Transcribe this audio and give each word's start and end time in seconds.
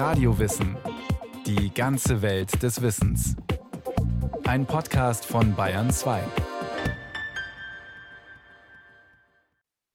Radiowissen. 0.00 0.78
Die 1.44 1.74
ganze 1.74 2.22
Welt 2.22 2.62
des 2.62 2.80
Wissens. 2.80 3.36
Ein 4.44 4.64
Podcast 4.64 5.26
von 5.26 5.54
Bayern 5.54 5.90
2. 5.90 6.22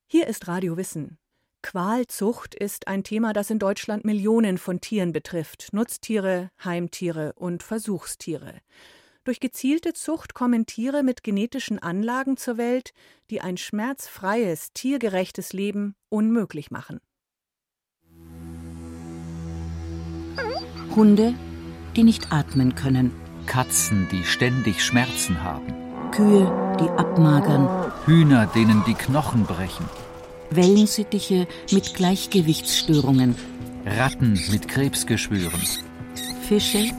Hier 0.05 0.27
ist 0.27 0.47
Radio 0.47 0.77
Wissen. 0.77 1.17
Qualzucht 1.63 2.53
ist 2.53 2.87
ein 2.87 3.03
Thema, 3.03 3.33
das 3.33 3.49
in 3.49 3.57
Deutschland 3.57 4.05
Millionen 4.05 4.59
von 4.59 4.79
Tieren 4.79 5.11
betrifft. 5.11 5.69
Nutztiere, 5.71 6.51
Heimtiere 6.63 7.33
und 7.33 7.63
Versuchstiere. 7.63 8.61
Durch 9.23 9.39
gezielte 9.39 9.93
Zucht 9.93 10.35
kommen 10.35 10.67
Tiere 10.67 11.01
mit 11.01 11.23
genetischen 11.23 11.79
Anlagen 11.79 12.37
zur 12.37 12.59
Welt, 12.59 12.91
die 13.31 13.41
ein 13.41 13.57
schmerzfreies, 13.57 14.71
tiergerechtes 14.71 15.51
Leben 15.51 15.95
unmöglich 16.09 16.69
machen. 16.69 17.01
Hunde, 20.95 21.33
die 21.95 22.03
nicht 22.03 22.31
atmen 22.31 22.75
können. 22.75 23.11
Katzen, 23.45 24.07
die 24.11 24.23
ständig 24.23 24.83
Schmerzen 24.83 25.43
haben. 25.43 25.73
Kühe, 26.11 26.51
die 26.79 26.89
abmagern. 26.97 27.91
Hühner, 28.05 28.47
denen 28.47 28.83
die 28.85 28.93
Knochen 28.93 29.43
brechen. 29.43 29.85
Wellensittiche 30.49 31.47
mit 31.71 31.93
Gleichgewichtsstörungen. 31.93 33.35
Ratten 33.85 34.39
mit 34.51 34.67
Krebsgeschwüren. 34.67 35.61
Fische, 36.47 36.91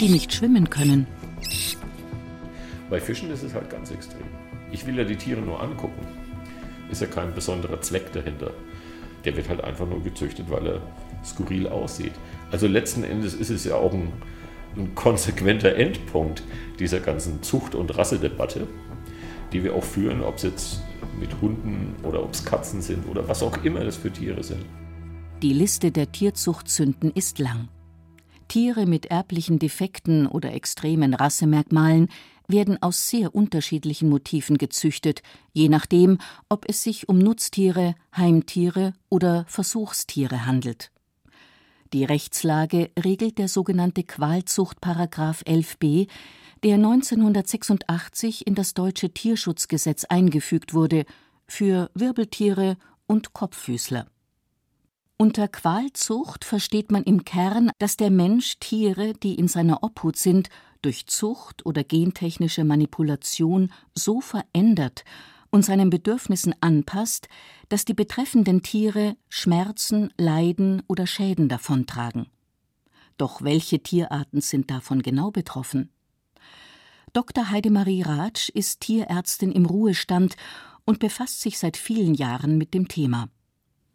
die 0.00 0.08
nicht 0.08 0.32
schwimmen 0.32 0.68
können. 0.68 1.06
Bei 2.90 3.00
Fischen 3.00 3.30
ist 3.30 3.42
es 3.42 3.54
halt 3.54 3.70
ganz 3.70 3.90
extrem. 3.90 4.26
Ich 4.70 4.86
will 4.86 4.96
ja 4.96 5.04
die 5.04 5.16
Tiere 5.16 5.40
nur 5.40 5.62
angucken. 5.62 6.06
Ist 6.90 7.00
ja 7.00 7.06
kein 7.06 7.34
besonderer 7.34 7.80
Zweck 7.80 8.12
dahinter. 8.12 8.50
Der 9.24 9.36
wird 9.36 9.48
halt 9.48 9.62
einfach 9.62 9.86
nur 9.86 10.02
gezüchtet, 10.02 10.50
weil 10.50 10.66
er 10.66 10.82
skurril 11.24 11.68
aussieht. 11.68 12.12
Also 12.50 12.66
letzten 12.66 13.04
Endes 13.04 13.34
ist 13.34 13.50
es 13.50 13.64
ja 13.64 13.74
auch 13.74 13.92
ein, 13.92 14.12
ein 14.76 14.94
konsequenter 14.94 15.76
Endpunkt 15.76 16.42
dieser 16.78 17.00
ganzen 17.00 17.42
Zucht- 17.42 17.74
und 17.74 17.96
Rassedebatte, 17.96 18.66
die 19.52 19.64
wir 19.64 19.74
auch 19.74 19.84
führen, 19.84 20.22
ob 20.22 20.36
es 20.36 20.42
jetzt 20.44 20.82
mit 21.18 21.40
Hunden 21.40 21.94
oder 22.04 22.22
ob 22.22 22.32
es 22.32 22.44
Katzen 22.44 22.80
sind 22.80 23.06
oder 23.08 23.28
was 23.28 23.42
auch 23.42 23.64
immer 23.64 23.84
das 23.84 23.96
für 23.96 24.12
Tiere 24.12 24.42
sind. 24.42 24.64
Die 25.42 25.52
Liste 25.52 25.92
der 25.92 26.10
Tierzuchtsünden 26.10 27.12
ist 27.12 27.38
lang. 27.38 27.68
Tiere 28.48 28.86
mit 28.86 29.06
erblichen 29.06 29.58
Defekten 29.58 30.26
oder 30.26 30.52
extremen 30.52 31.14
Rassemerkmalen 31.14 32.08
werden 32.48 32.82
aus 32.82 33.08
sehr 33.08 33.34
unterschiedlichen 33.34 34.08
Motiven 34.08 34.56
gezüchtet, 34.56 35.22
je 35.52 35.68
nachdem, 35.68 36.18
ob 36.48 36.64
es 36.66 36.82
sich 36.82 37.08
um 37.08 37.18
Nutztiere, 37.18 37.94
Heimtiere 38.16 38.94
oder 39.10 39.44
Versuchstiere 39.48 40.46
handelt. 40.46 40.90
Die 41.92 42.04
Rechtslage 42.04 42.90
regelt 43.02 43.38
der 43.38 43.48
sogenannte 43.48 44.02
Qualzuchtparagraf 44.02 45.42
11b, 45.42 46.08
der 46.62 46.74
1986 46.74 48.46
in 48.46 48.54
das 48.54 48.74
deutsche 48.74 49.10
Tierschutzgesetz 49.10 50.04
eingefügt 50.04 50.74
wurde 50.74 51.04
für 51.46 51.90
Wirbeltiere 51.94 52.76
und 53.06 53.32
Kopffüßler. 53.32 54.06
Unter 55.16 55.48
Qualzucht 55.48 56.44
versteht 56.44 56.92
man 56.92 57.04
im 57.04 57.24
Kern, 57.24 57.70
dass 57.78 57.96
der 57.96 58.10
Mensch 58.10 58.58
Tiere, 58.60 59.14
die 59.14 59.34
in 59.36 59.48
seiner 59.48 59.82
Obhut 59.82 60.16
sind, 60.16 60.50
durch 60.82 61.06
Zucht 61.06 61.64
oder 61.64 61.84
gentechnische 61.84 62.64
Manipulation 62.64 63.72
so 63.94 64.20
verändert 64.20 65.04
und 65.50 65.64
seinen 65.64 65.90
Bedürfnissen 65.90 66.54
anpasst, 66.60 67.28
dass 67.68 67.84
die 67.84 67.94
betreffenden 67.94 68.62
Tiere 68.62 69.16
Schmerzen, 69.28 70.12
Leiden 70.16 70.82
oder 70.86 71.06
Schäden 71.06 71.48
davontragen. 71.48 72.26
Doch 73.16 73.42
welche 73.42 73.80
Tierarten 73.80 74.40
sind 74.40 74.70
davon 74.70 75.02
genau 75.02 75.30
betroffen? 75.30 75.90
Dr. 77.12 77.50
Heidemarie 77.50 78.02
Ratsch 78.02 78.48
ist 78.50 78.80
Tierärztin 78.80 79.50
im 79.50 79.66
Ruhestand 79.66 80.36
und 80.84 81.00
befasst 81.00 81.40
sich 81.40 81.58
seit 81.58 81.76
vielen 81.76 82.14
Jahren 82.14 82.58
mit 82.58 82.74
dem 82.74 82.88
Thema. 82.88 83.28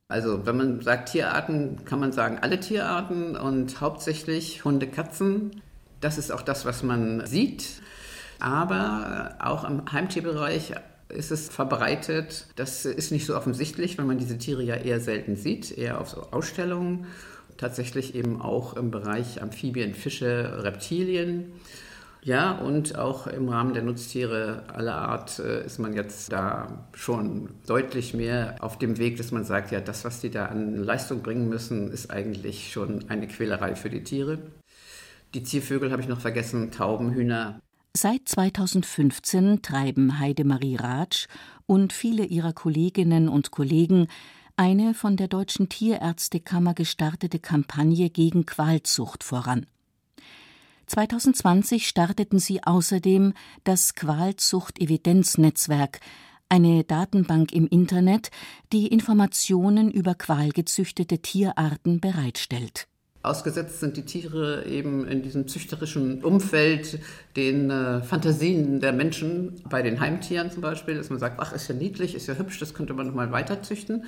Also 0.08 0.46
wenn 0.46 0.58
man 0.58 0.82
sagt 0.82 1.10
Tierarten, 1.10 1.86
kann 1.86 2.00
man 2.00 2.12
sagen 2.12 2.40
alle 2.42 2.60
Tierarten 2.60 3.36
und 3.36 3.80
hauptsächlich 3.82 4.66
Hunde, 4.66 4.88
Katzen. 4.88 5.62
Das 6.02 6.18
ist 6.18 6.32
auch 6.32 6.42
das, 6.42 6.66
was 6.66 6.84
man 6.84 7.26
sieht. 7.26 7.82
Aber 8.40 9.38
auch 9.40 9.64
im 9.64 9.92
Heimtierbereich 9.92 10.74
ist 11.10 11.32
es 11.32 11.50
verbreitet. 11.50 12.48
Das 12.56 12.86
ist 12.86 13.12
nicht 13.12 13.26
so 13.26 13.36
offensichtlich, 13.36 13.98
weil 13.98 14.06
man 14.06 14.18
diese 14.18 14.38
Tiere 14.38 14.64
ja 14.64 14.76
eher 14.76 15.00
selten 15.00 15.36
sieht, 15.36 15.78
eher 15.78 16.00
auf 16.02 16.10
so 16.10 16.22
Ausstellungen. 16.32 17.06
Tatsächlich 17.58 18.16
eben 18.16 18.42
auch 18.42 18.76
im 18.76 18.92
Bereich 18.92 19.42
Amphibien, 19.42 19.94
Fische, 19.94 20.64
Reptilien. 20.64 21.54
Ja, 22.24 22.54
und 22.54 22.98
auch 22.98 23.28
im 23.28 23.50
Rahmen 23.50 23.74
der 23.74 23.84
Nutztiere 23.84 24.64
aller 24.74 24.96
Art 24.96 25.40
äh, 25.40 25.66
ist 25.66 25.78
man 25.78 25.94
jetzt 25.94 26.32
da 26.32 26.88
schon 26.94 27.50
deutlich 27.68 28.14
mehr 28.14 28.56
auf 28.62 28.78
dem 28.78 28.98
Weg, 28.98 29.18
dass 29.18 29.32
man 29.32 29.44
sagt, 29.44 29.72
ja, 29.72 29.82
das, 29.82 30.06
was 30.06 30.22
die 30.22 30.30
da 30.30 30.46
an 30.46 30.76
Leistung 30.76 31.22
bringen 31.22 31.50
müssen, 31.50 31.92
ist 31.92 32.12
eigentlich 32.12 32.72
schon 32.72 33.10
eine 33.10 33.28
Quälerei 33.28 33.76
für 33.76 33.90
die 33.90 34.04
Tiere. 34.04 34.40
Die 35.34 35.44
Ziervögel 35.44 35.92
habe 35.92 36.02
ich 36.02 36.08
noch 36.08 36.22
vergessen, 36.22 36.72
Tauben, 36.72 37.12
Hühner. 37.12 37.60
Seit 37.96 38.28
2015 38.28 39.62
treiben 39.62 40.18
Heidemarie 40.18 40.78
Ratsch 40.78 41.28
und 41.68 41.94
viele 41.94 42.26
ihrer 42.26 42.52
Kolleginnen 42.52 43.30
und 43.30 43.52
Kollegen 43.52 44.08
eine 44.56 44.96
von 44.96 45.16
der 45.16 45.28
Deutschen 45.28 45.70
Tierärztekammer 45.70 46.74
gestartete 46.74 47.38
Kampagne 47.38 48.10
gegen 48.10 48.48
Qualzucht 48.48 49.24
voran. 49.24 49.68
2020 50.88 51.88
starteten 51.88 52.40
sie 52.40 52.64
außerdem 52.64 53.36
das 53.64 53.94
Qualzucht-Evidenznetzwerk, 53.94 56.00
eine 56.50 56.84
Datenbank 56.84 57.52
im 57.52 57.68
Internet, 57.68 58.32
die 58.72 58.88
Informationen 58.88 59.92
über 59.92 60.16
qualgezüchtete 60.16 61.20
Tierarten 61.20 62.00
bereitstellt. 62.00 62.88
Ausgesetzt 63.24 63.80
sind 63.80 63.96
die 63.96 64.04
Tiere 64.04 64.66
eben 64.66 65.08
in 65.08 65.22
diesem 65.22 65.48
züchterischen 65.48 66.24
Umfeld 66.26 67.00
den 67.38 67.70
äh, 67.70 68.02
Fantasien 68.02 68.82
der 68.82 68.92
Menschen, 68.92 69.62
bei 69.70 69.82
den 69.82 70.02
Heimtieren 70.02 70.52
zum 70.52 70.62
Beispiel, 70.62 70.96
dass 70.96 71.10
man 71.10 71.20
sagt, 71.20 71.40
ach, 71.40 71.54
ist 71.54 71.70
ja 71.70 71.74
niedlich, 71.74 72.16
ist 72.16 72.28
ja 72.28 72.34
hübsch, 72.36 72.60
das 72.60 72.74
könnte 72.74 72.94
man 72.94 73.08
noch 73.08 73.14
mal 73.14 73.32
weiter 73.32 73.64
züchten. 73.64 74.04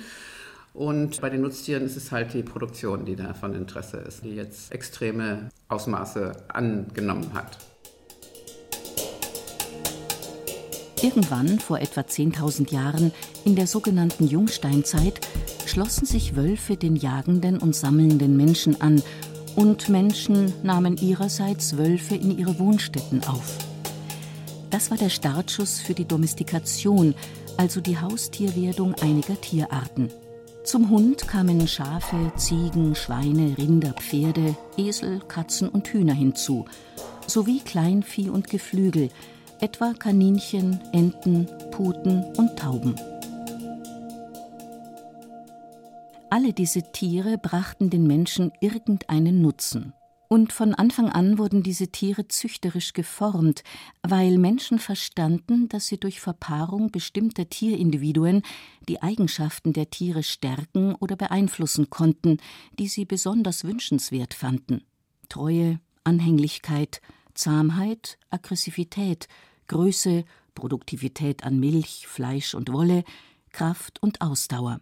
Und 0.74 1.22
bei 1.22 1.30
den 1.30 1.40
Nutztieren 1.40 1.84
ist 1.86 1.96
es 1.96 2.12
halt 2.12 2.34
die 2.34 2.42
Produktion, 2.42 3.06
die 3.06 3.16
da 3.16 3.32
von 3.32 3.54
Interesse 3.54 3.96
ist, 3.96 4.22
die 4.22 4.34
jetzt 4.34 4.70
extreme 4.70 5.48
Ausmaße 5.68 6.32
angenommen 6.48 7.32
hat. 7.32 7.56
Irgendwann 11.02 11.58
vor 11.58 11.78
etwa 11.78 12.00
10.000 12.00 12.72
Jahren, 12.72 13.12
in 13.44 13.54
der 13.54 13.66
sogenannten 13.66 14.26
Jungsteinzeit, 14.26 15.20
schlossen 15.66 16.06
sich 16.06 16.36
Wölfe 16.36 16.76
den 16.76 16.96
jagenden 16.96 17.58
und 17.58 17.76
sammelnden 17.76 18.36
Menschen 18.36 18.80
an 18.80 19.02
und 19.56 19.88
Menschen 19.88 20.52
nahmen 20.62 20.96
ihrerseits 20.96 21.76
Wölfe 21.76 22.14
in 22.14 22.38
ihre 22.38 22.58
Wohnstätten 22.58 23.24
auf. 23.24 23.58
Das 24.70 24.90
war 24.90 24.98
der 24.98 25.10
Startschuss 25.10 25.80
für 25.80 25.94
die 25.94 26.06
Domestikation, 26.06 27.14
also 27.56 27.80
die 27.80 27.98
Haustierwerdung 27.98 28.94
einiger 28.96 29.40
Tierarten. 29.40 30.10
Zum 30.64 30.90
Hund 30.90 31.28
kamen 31.28 31.68
Schafe, 31.68 32.32
Ziegen, 32.36 32.94
Schweine, 32.94 33.56
Rinder, 33.56 33.92
Pferde, 33.92 34.56
Esel, 34.76 35.20
Katzen 35.28 35.68
und 35.68 35.86
Hühner 35.88 36.14
hinzu, 36.14 36.64
sowie 37.26 37.60
Kleinvieh 37.60 38.30
und 38.30 38.50
Geflügel, 38.50 39.10
etwa 39.60 39.94
Kaninchen, 39.94 40.80
Enten, 40.92 41.46
Puten 41.70 42.24
und 42.36 42.58
Tauben. 42.58 42.94
Alle 46.28 46.52
diese 46.52 46.82
Tiere 46.92 47.38
brachten 47.38 47.88
den 47.88 48.06
Menschen 48.06 48.52
irgendeinen 48.60 49.40
Nutzen. 49.40 49.92
Und 50.28 50.52
von 50.52 50.74
Anfang 50.74 51.08
an 51.08 51.38
wurden 51.38 51.62
diese 51.62 51.88
Tiere 51.88 52.26
züchterisch 52.26 52.92
geformt, 52.92 53.62
weil 54.02 54.38
Menschen 54.38 54.80
verstanden, 54.80 55.68
dass 55.68 55.86
sie 55.86 55.98
durch 55.98 56.20
Verpaarung 56.20 56.90
bestimmter 56.90 57.48
Tierindividuen 57.48 58.42
die 58.88 59.02
Eigenschaften 59.02 59.72
der 59.72 59.88
Tiere 59.90 60.24
stärken 60.24 60.96
oder 60.96 61.14
beeinflussen 61.14 61.90
konnten, 61.90 62.38
die 62.78 62.88
sie 62.88 63.04
besonders 63.04 63.62
wünschenswert 63.62 64.34
fanden. 64.34 64.82
Treue, 65.28 65.78
Anhänglichkeit, 66.02 67.00
Zahmheit, 67.36 68.18
Aggressivität, 68.30 69.28
Größe, 69.68 70.24
Produktivität 70.54 71.44
an 71.44 71.60
Milch, 71.60 72.06
Fleisch 72.06 72.54
und 72.54 72.72
Wolle, 72.72 73.04
Kraft 73.50 74.02
und 74.02 74.20
Ausdauer. 74.20 74.80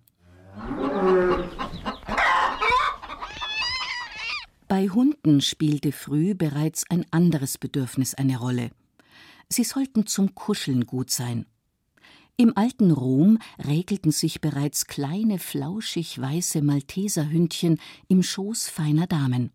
Bei 4.68 4.88
Hunden 4.88 5.40
spielte 5.40 5.92
früh 5.92 6.34
bereits 6.34 6.90
ein 6.90 7.04
anderes 7.10 7.58
Bedürfnis 7.58 8.14
eine 8.14 8.38
Rolle. 8.38 8.70
Sie 9.48 9.64
sollten 9.64 10.06
zum 10.06 10.34
Kuscheln 10.34 10.86
gut 10.86 11.10
sein. 11.10 11.46
Im 12.36 12.56
alten 12.56 12.90
Rom 12.90 13.38
räkelten 13.64 14.10
sich 14.10 14.40
bereits 14.40 14.86
kleine 14.86 15.38
flauschig 15.38 16.20
weiße 16.20 16.62
Malteserhündchen 16.62 17.78
im 18.08 18.24
Schoß 18.24 18.68
feiner 18.68 19.06
Damen. 19.06 19.52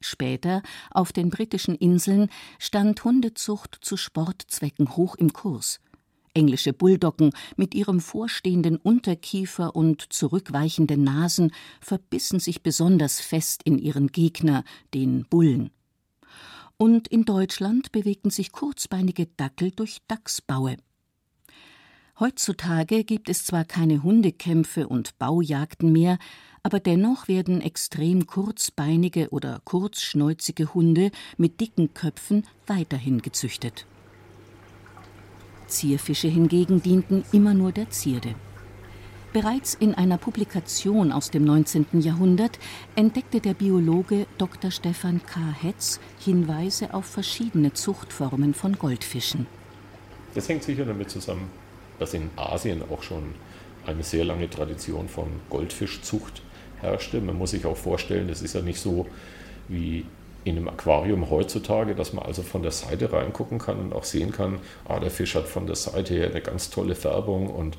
Später, 0.00 0.62
auf 0.90 1.12
den 1.12 1.30
britischen 1.30 1.74
Inseln, 1.74 2.28
stand 2.58 3.02
Hundezucht 3.04 3.78
zu 3.80 3.96
Sportzwecken 3.96 4.96
hoch 4.96 5.14
im 5.16 5.32
Kurs. 5.32 5.80
Englische 6.34 6.72
Bulldoggen 6.72 7.32
mit 7.56 7.74
ihrem 7.74 8.00
vorstehenden 8.00 8.76
Unterkiefer 8.76 9.74
und 9.74 10.12
zurückweichenden 10.12 11.02
Nasen 11.02 11.52
verbissen 11.80 12.38
sich 12.38 12.62
besonders 12.62 13.20
fest 13.20 13.62
in 13.64 13.78
ihren 13.78 14.08
Gegner, 14.08 14.62
den 14.94 15.24
Bullen. 15.24 15.70
Und 16.76 17.08
in 17.08 17.24
Deutschland 17.24 17.90
bewegten 17.90 18.30
sich 18.30 18.52
kurzbeinige 18.52 19.26
Dackel 19.26 19.72
durch 19.72 19.98
Dachsbaue. 20.06 20.76
Heutzutage 22.20 23.04
gibt 23.04 23.28
es 23.28 23.44
zwar 23.44 23.64
keine 23.64 24.02
Hundekämpfe 24.02 24.88
und 24.88 25.16
Baujagden 25.20 25.92
mehr, 25.92 26.18
aber 26.64 26.80
dennoch 26.80 27.28
werden 27.28 27.60
extrem 27.60 28.26
kurzbeinige 28.26 29.28
oder 29.28 29.60
kurzschnäuzige 29.64 30.74
Hunde 30.74 31.12
mit 31.36 31.60
dicken 31.60 31.94
Köpfen 31.94 32.44
weiterhin 32.66 33.22
gezüchtet. 33.22 33.86
Zierfische 35.68 36.26
hingegen 36.26 36.82
dienten 36.82 37.24
immer 37.30 37.54
nur 37.54 37.70
der 37.70 37.90
Zierde. 37.90 38.34
Bereits 39.32 39.74
in 39.74 39.94
einer 39.94 40.18
Publikation 40.18 41.12
aus 41.12 41.30
dem 41.30 41.44
19. 41.44 42.00
Jahrhundert 42.00 42.58
entdeckte 42.96 43.40
der 43.40 43.54
Biologe 43.54 44.26
Dr. 44.38 44.72
Stefan 44.72 45.20
K. 45.24 45.38
Hetz 45.62 46.00
Hinweise 46.18 46.94
auf 46.94 47.04
verschiedene 47.04 47.74
Zuchtformen 47.74 48.54
von 48.54 48.76
Goldfischen. 48.76 49.46
Das 50.34 50.48
hängt 50.48 50.64
sicher 50.64 50.84
damit 50.84 51.10
zusammen, 51.10 51.48
dass 51.98 52.14
in 52.14 52.30
Asien 52.36 52.82
auch 52.90 53.02
schon 53.02 53.34
eine 53.86 54.02
sehr 54.02 54.24
lange 54.24 54.50
Tradition 54.50 55.08
von 55.08 55.26
Goldfischzucht 55.50 56.42
herrschte. 56.80 57.20
Man 57.20 57.36
muss 57.36 57.50
sich 57.50 57.64
auch 57.66 57.76
vorstellen, 57.76 58.28
es 58.28 58.42
ist 58.42 58.54
ja 58.54 58.60
nicht 58.60 58.80
so 58.80 59.06
wie 59.68 60.04
in 60.44 60.56
einem 60.56 60.68
Aquarium 60.68 61.30
heutzutage, 61.30 61.94
dass 61.94 62.12
man 62.12 62.24
also 62.24 62.42
von 62.42 62.62
der 62.62 62.70
Seite 62.70 63.12
reingucken 63.12 63.58
kann 63.58 63.78
und 63.78 63.92
auch 63.92 64.04
sehen 64.04 64.32
kann, 64.32 64.60
ah, 64.86 64.98
der 64.98 65.10
Fisch 65.10 65.34
hat 65.34 65.46
von 65.46 65.66
der 65.66 65.76
Seite 65.76 66.14
her 66.14 66.30
eine 66.30 66.40
ganz 66.40 66.70
tolle 66.70 66.94
Färbung 66.94 67.48
und 67.48 67.76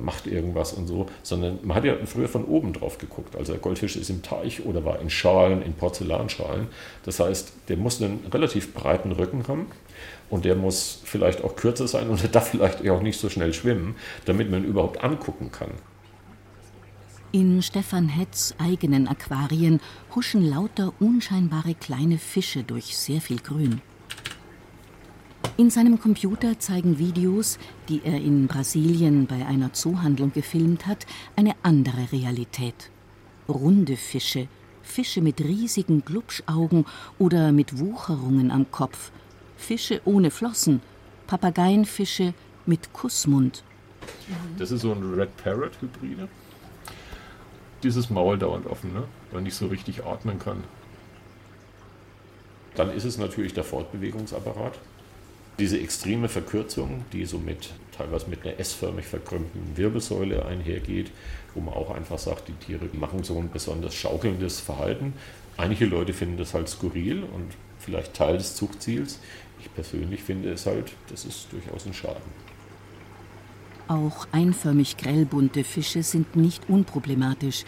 macht 0.00 0.26
irgendwas 0.26 0.72
und 0.72 0.86
so, 0.86 1.06
sondern 1.22 1.58
man 1.62 1.76
hat 1.76 1.84
ja 1.84 1.94
früher 2.04 2.28
von 2.28 2.44
oben 2.44 2.72
drauf 2.72 2.98
geguckt. 2.98 3.36
Also 3.36 3.52
der 3.52 3.60
Goldfisch 3.60 3.96
ist 3.96 4.10
im 4.10 4.22
Teich 4.22 4.64
oder 4.64 4.84
war 4.84 5.00
in 5.00 5.10
Schalen, 5.10 5.62
in 5.62 5.74
Porzellanschalen. 5.74 6.68
Das 7.04 7.20
heißt, 7.20 7.52
der 7.68 7.76
muss 7.76 8.02
einen 8.02 8.20
relativ 8.32 8.74
breiten 8.74 9.12
Rücken 9.12 9.46
haben 9.48 9.66
und 10.30 10.44
der 10.44 10.56
muss 10.56 11.00
vielleicht 11.04 11.44
auch 11.44 11.56
kürzer 11.56 11.88
sein 11.88 12.08
und 12.08 12.22
der 12.22 12.28
darf 12.32 12.48
vielleicht 12.50 12.88
auch 12.88 13.02
nicht 13.02 13.18
so 13.18 13.28
schnell 13.28 13.52
schwimmen, 13.52 13.96
damit 14.24 14.50
man 14.50 14.64
ihn 14.64 14.70
überhaupt 14.70 15.02
angucken 15.02 15.50
kann. 15.52 15.70
In 17.32 17.60
Stefan 17.60 18.08
Hetz 18.08 18.54
eigenen 18.56 19.08
Aquarien 19.08 19.80
huschen 20.14 20.48
lauter 20.48 20.92
unscheinbare 21.00 21.74
kleine 21.74 22.18
Fische 22.18 22.62
durch 22.62 22.96
sehr 22.96 23.20
viel 23.20 23.38
Grün. 23.40 23.82
In 25.56 25.70
seinem 25.70 26.00
Computer 26.00 26.58
zeigen 26.58 26.98
Videos, 26.98 27.58
die 27.88 28.02
er 28.04 28.16
in 28.16 28.46
Brasilien 28.46 29.26
bei 29.26 29.46
einer 29.46 29.72
Zoohandlung 29.72 30.32
gefilmt 30.32 30.86
hat, 30.86 31.06
eine 31.34 31.54
andere 31.62 32.12
Realität. 32.12 32.90
Runde 33.48 33.96
Fische, 33.96 34.48
Fische 34.82 35.22
mit 35.22 35.40
riesigen 35.40 36.04
Glubschaugen 36.04 36.84
oder 37.18 37.52
mit 37.52 37.78
Wucherungen 37.78 38.50
am 38.50 38.70
Kopf, 38.70 39.10
Fische 39.56 40.00
ohne 40.04 40.30
Flossen, 40.30 40.82
Papageienfische 41.26 42.34
mit 42.66 42.92
Kussmund. 42.92 43.64
Das 44.58 44.70
ist 44.70 44.82
so 44.82 44.92
ein 44.92 45.14
Red 45.14 45.36
Parrot 45.36 45.72
Hybride 45.80 46.28
dieses 47.86 48.10
Maul 48.10 48.38
dauernd 48.38 48.66
offen, 48.66 48.92
ne? 48.92 49.04
weil 49.30 49.42
nicht 49.42 49.54
so 49.54 49.66
richtig 49.66 50.04
atmen 50.04 50.38
kann. 50.38 50.64
Dann 52.74 52.90
ist 52.90 53.04
es 53.04 53.16
natürlich 53.16 53.54
der 53.54 53.64
Fortbewegungsapparat. 53.64 54.78
Diese 55.58 55.80
extreme 55.80 56.28
Verkürzung, 56.28 57.04
die 57.12 57.24
so 57.24 57.38
mit 57.38 57.70
teilweise 57.96 58.28
mit 58.28 58.44
einer 58.44 58.58
S-förmig 58.60 59.06
verkrümmten 59.06 59.76
Wirbelsäule 59.76 60.44
einhergeht, 60.44 61.10
wo 61.54 61.60
man 61.60 61.74
auch 61.74 61.90
einfach 61.90 62.18
sagt, 62.18 62.48
die 62.48 62.52
Tiere 62.52 62.88
machen 62.92 63.24
so 63.24 63.38
ein 63.38 63.50
besonders 63.50 63.94
schaukelndes 63.94 64.60
Verhalten. 64.60 65.14
Einige 65.56 65.86
Leute 65.86 66.12
finden 66.12 66.36
das 66.36 66.52
halt 66.52 66.68
skurril 66.68 67.22
und 67.22 67.48
vielleicht 67.78 68.12
Teil 68.12 68.36
des 68.36 68.54
Zuchtziels. 68.54 69.18
Ich 69.60 69.72
persönlich 69.72 70.22
finde 70.22 70.52
es 70.52 70.66
halt, 70.66 70.92
das 71.08 71.24
ist 71.24 71.48
durchaus 71.52 71.86
ein 71.86 71.94
Schaden. 71.94 72.46
Auch 73.88 74.26
einförmig 74.32 74.96
grellbunte 74.96 75.64
Fische 75.64 76.02
sind 76.02 76.36
nicht 76.36 76.68
unproblematisch, 76.68 77.64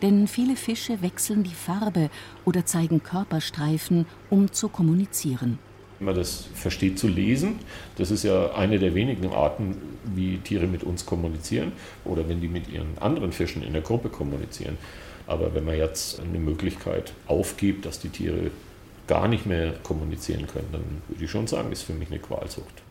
denn 0.00 0.28
viele 0.28 0.56
Fische 0.56 1.02
wechseln 1.02 1.42
die 1.42 1.54
Farbe 1.54 2.10
oder 2.44 2.64
zeigen 2.64 3.02
Körperstreifen, 3.02 4.06
um 4.30 4.52
zu 4.52 4.68
kommunizieren. 4.68 5.58
Wenn 5.98 6.06
man 6.06 6.14
das 6.14 6.46
versteht 6.54 6.98
zu 6.98 7.08
lesen, 7.08 7.58
das 7.96 8.10
ist 8.10 8.22
ja 8.22 8.52
eine 8.52 8.78
der 8.78 8.94
wenigen 8.94 9.32
Arten, 9.32 9.76
wie 10.14 10.38
Tiere 10.38 10.66
mit 10.66 10.84
uns 10.84 11.06
kommunizieren 11.06 11.72
oder 12.04 12.28
wenn 12.28 12.40
die 12.40 12.48
mit 12.48 12.68
ihren 12.68 12.96
anderen 13.00 13.32
Fischen 13.32 13.62
in 13.62 13.72
der 13.72 13.82
Gruppe 13.82 14.08
kommunizieren. 14.08 14.78
Aber 15.26 15.54
wenn 15.54 15.64
man 15.64 15.76
jetzt 15.76 16.20
eine 16.20 16.38
Möglichkeit 16.38 17.12
aufgibt, 17.26 17.84
dass 17.84 17.98
die 17.98 18.08
Tiere 18.10 18.50
gar 19.08 19.26
nicht 19.26 19.44
mehr 19.44 19.72
kommunizieren 19.82 20.46
können, 20.46 20.68
dann 20.70 20.82
würde 21.08 21.24
ich 21.24 21.30
schon 21.30 21.46
sagen, 21.46 21.72
ist 21.72 21.82
für 21.82 21.94
mich 21.94 22.10
eine 22.10 22.20
Qualzucht. 22.20 22.82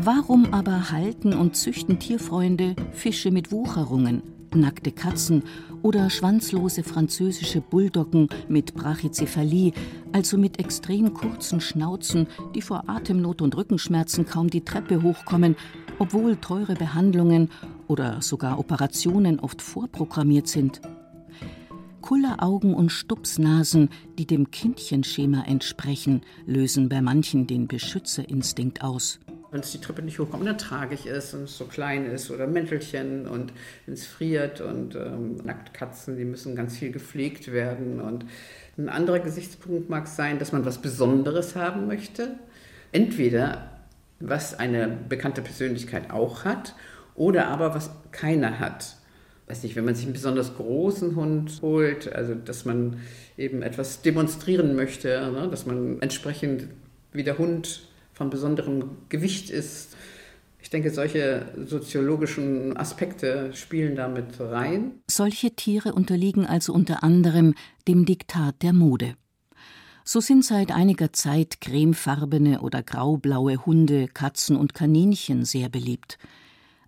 Warum 0.00 0.54
aber 0.54 0.90
halten 0.90 1.34
und 1.34 1.56
züchten 1.56 1.98
Tierfreunde 1.98 2.76
Fische 2.92 3.30
mit 3.30 3.50
Wucherungen, 3.52 4.22
nackte 4.54 4.92
Katzen 4.92 5.42
oder 5.82 6.10
schwanzlose 6.10 6.82
französische 6.82 7.60
Bulldoggen 7.60 8.28
mit 8.48 8.74
Brachycephalie, 8.74 9.72
also 10.12 10.38
mit 10.38 10.58
extrem 10.58 11.14
kurzen 11.14 11.60
Schnauzen, 11.60 12.26
die 12.54 12.62
vor 12.62 12.84
Atemnot 12.88 13.42
und 13.42 13.56
Rückenschmerzen 13.56 14.26
kaum 14.26 14.50
die 14.50 14.64
Treppe 14.64 15.02
hochkommen, 15.02 15.56
obwohl 15.98 16.36
teure 16.36 16.74
Behandlungen 16.74 17.50
oder 17.86 18.22
sogar 18.22 18.58
Operationen 18.58 19.40
oft 19.40 19.62
vorprogrammiert 19.62 20.48
sind? 20.48 20.80
Kulleraugen 22.00 22.74
und 22.74 22.90
Stupsnasen, 22.90 23.90
die 24.18 24.26
dem 24.26 24.50
Kindchenschema 24.50 25.42
entsprechen, 25.42 26.22
lösen 26.46 26.88
bei 26.88 27.02
manchen 27.02 27.46
den 27.46 27.68
Beschützerinstinkt 27.68 28.82
aus 28.82 29.20
wenn 29.50 29.60
es 29.60 29.72
die 29.72 29.80
Treppe 29.80 30.02
nicht 30.02 30.18
hochkommt, 30.18 30.46
dann 30.46 30.58
tragig 30.58 31.06
ist 31.06 31.34
und 31.34 31.44
es 31.44 31.56
so 31.56 31.64
klein 31.64 32.06
ist 32.06 32.30
oder 32.30 32.46
Mäntelchen 32.46 33.26
und 33.26 33.52
wenn 33.86 33.94
es 33.94 34.06
friert 34.06 34.60
und 34.60 34.94
ähm, 34.94 35.36
Nacktkatzen, 35.36 36.16
die 36.16 36.24
müssen 36.24 36.54
ganz 36.54 36.76
viel 36.76 36.92
gepflegt 36.92 37.52
werden. 37.52 38.00
Und 38.00 38.26
ein 38.76 38.88
anderer 38.88 39.20
Gesichtspunkt 39.20 39.88
mag 39.88 40.06
sein, 40.06 40.38
dass 40.38 40.52
man 40.52 40.64
was 40.64 40.78
Besonderes 40.78 41.56
haben 41.56 41.86
möchte. 41.86 42.38
Entweder 42.92 43.70
was 44.20 44.58
eine 44.58 44.88
bekannte 45.08 45.42
Persönlichkeit 45.42 46.10
auch 46.10 46.44
hat 46.44 46.74
oder 47.14 47.48
aber 47.48 47.74
was 47.74 47.90
keiner 48.12 48.58
hat. 48.58 48.96
Weiß 49.46 49.62
nicht, 49.62 49.76
wenn 49.76 49.84
man 49.86 49.94
sich 49.94 50.04
einen 50.04 50.12
besonders 50.12 50.56
großen 50.56 51.16
Hund 51.16 51.60
holt, 51.62 52.12
also 52.12 52.34
dass 52.34 52.66
man 52.66 53.00
eben 53.38 53.62
etwas 53.62 54.02
demonstrieren 54.02 54.76
möchte, 54.76 55.08
ne, 55.32 55.48
dass 55.50 55.64
man 55.64 56.02
entsprechend 56.02 56.68
wie 57.12 57.24
der 57.24 57.38
Hund 57.38 57.88
von 58.18 58.30
besonderem 58.30 58.90
Gewicht 59.08 59.48
ist. 59.48 59.96
Ich 60.60 60.70
denke, 60.70 60.90
solche 60.90 61.46
soziologischen 61.66 62.76
Aspekte 62.76 63.54
spielen 63.54 63.94
damit 63.94 64.40
rein. 64.40 65.00
Solche 65.08 65.52
Tiere 65.52 65.94
unterliegen 65.94 66.44
also 66.44 66.74
unter 66.74 67.04
anderem 67.04 67.54
dem 67.86 68.04
Diktat 68.04 68.60
der 68.62 68.72
Mode. 68.72 69.14
So 70.04 70.20
sind 70.20 70.44
seit 70.44 70.72
einiger 70.72 71.12
Zeit 71.12 71.60
cremefarbene 71.60 72.60
oder 72.60 72.82
graublaue 72.82 73.64
Hunde, 73.64 74.08
Katzen 74.08 74.56
und 74.56 74.74
Kaninchen 74.74 75.44
sehr 75.44 75.68
beliebt. 75.68 76.18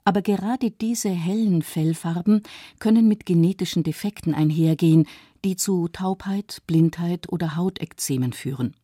Aber 0.05 0.23
gerade 0.23 0.71
diese 0.71 1.11
hellen 1.11 1.63
Fellfarben 1.63 2.43
können 2.81 3.07
mit 3.07 3.25
genetischen 3.25 3.85
Defekten 3.85 4.35
einhergehen, 4.35 5.07
die 5.45 5.55
zu 5.55 5.87
Taubheit, 5.89 6.63
Blindheit 6.67 7.31
oder 7.31 7.57
Hautekzemen 7.57 8.33
führen. 8.33 8.75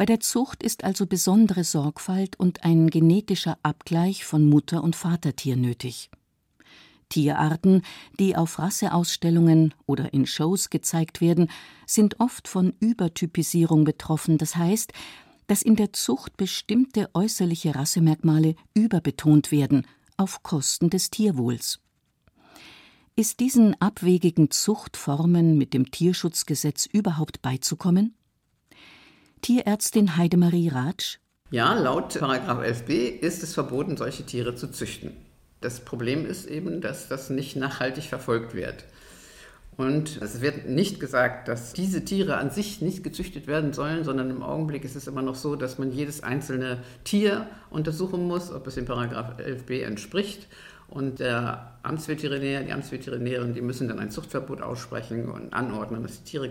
Bei 0.00 0.06
der 0.06 0.20
Zucht 0.20 0.62
ist 0.62 0.82
also 0.82 1.04
besondere 1.04 1.62
Sorgfalt 1.62 2.40
und 2.40 2.64
ein 2.64 2.88
genetischer 2.88 3.58
Abgleich 3.62 4.24
von 4.24 4.48
Mutter- 4.48 4.82
und 4.82 4.96
Vatertier 4.96 5.56
nötig. 5.56 6.08
Tierarten, 7.10 7.82
die 8.18 8.34
auf 8.34 8.58
Rasseausstellungen 8.58 9.74
oder 9.84 10.14
in 10.14 10.24
Shows 10.24 10.70
gezeigt 10.70 11.20
werden, 11.20 11.50
sind 11.86 12.18
oft 12.18 12.48
von 12.48 12.72
Übertypisierung 12.80 13.84
betroffen, 13.84 14.38
das 14.38 14.56
heißt, 14.56 14.94
dass 15.48 15.60
in 15.60 15.76
der 15.76 15.92
Zucht 15.92 16.38
bestimmte 16.38 17.10
äußerliche 17.12 17.74
Rassemerkmale 17.74 18.54
überbetont 18.72 19.52
werden, 19.52 19.86
auf 20.16 20.42
Kosten 20.42 20.88
des 20.88 21.10
Tierwohls. 21.10 21.78
Ist 23.16 23.38
diesen 23.38 23.78
abwegigen 23.82 24.50
Zuchtformen 24.50 25.58
mit 25.58 25.74
dem 25.74 25.90
Tierschutzgesetz 25.90 26.86
überhaupt 26.86 27.42
beizukommen? 27.42 28.14
Tierärztin 29.40 30.16
Heidemarie 30.16 30.68
Ratsch. 30.68 31.18
Ja, 31.50 31.74
laut 31.74 32.16
11b 32.16 33.20
ist 33.20 33.42
es 33.42 33.54
verboten, 33.54 33.96
solche 33.96 34.24
Tiere 34.24 34.54
zu 34.54 34.70
züchten. 34.70 35.16
Das 35.60 35.80
Problem 35.80 36.24
ist 36.26 36.46
eben, 36.46 36.80
dass 36.80 37.08
das 37.08 37.30
nicht 37.30 37.56
nachhaltig 37.56 38.04
verfolgt 38.04 38.54
wird. 38.54 38.84
Und 39.76 40.20
es 40.20 40.42
wird 40.42 40.68
nicht 40.68 41.00
gesagt, 41.00 41.48
dass 41.48 41.72
diese 41.72 42.04
Tiere 42.04 42.36
an 42.36 42.50
sich 42.50 42.82
nicht 42.82 43.02
gezüchtet 43.02 43.46
werden 43.46 43.72
sollen, 43.72 44.04
sondern 44.04 44.28
im 44.28 44.42
Augenblick 44.42 44.84
ist 44.84 44.94
es 44.94 45.06
immer 45.06 45.22
noch 45.22 45.36
so, 45.36 45.56
dass 45.56 45.78
man 45.78 45.90
jedes 45.90 46.22
einzelne 46.22 46.82
Tier 47.04 47.46
untersuchen 47.70 48.26
muss, 48.26 48.52
ob 48.52 48.66
es 48.66 48.74
dem 48.74 48.84
Paragraph 48.84 49.38
11b 49.38 49.82
entspricht. 49.82 50.48
Und 50.88 51.20
der 51.20 51.78
Amtsveterinär, 51.82 52.62
die 52.62 52.72
Amtsveterinärin, 52.72 53.54
die 53.54 53.62
müssen 53.62 53.88
dann 53.88 54.00
ein 54.00 54.10
Zuchtverbot 54.10 54.60
aussprechen 54.60 55.30
und 55.30 55.52
anordnen, 55.54 56.02
dass 56.02 56.22
die 56.22 56.30
Tiere 56.30 56.50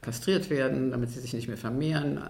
kastriert 0.00 0.50
werden, 0.50 0.90
damit 0.90 1.10
sie 1.10 1.20
sich 1.20 1.32
nicht 1.32 1.48
mehr 1.48 1.56
vermehren. 1.56 2.20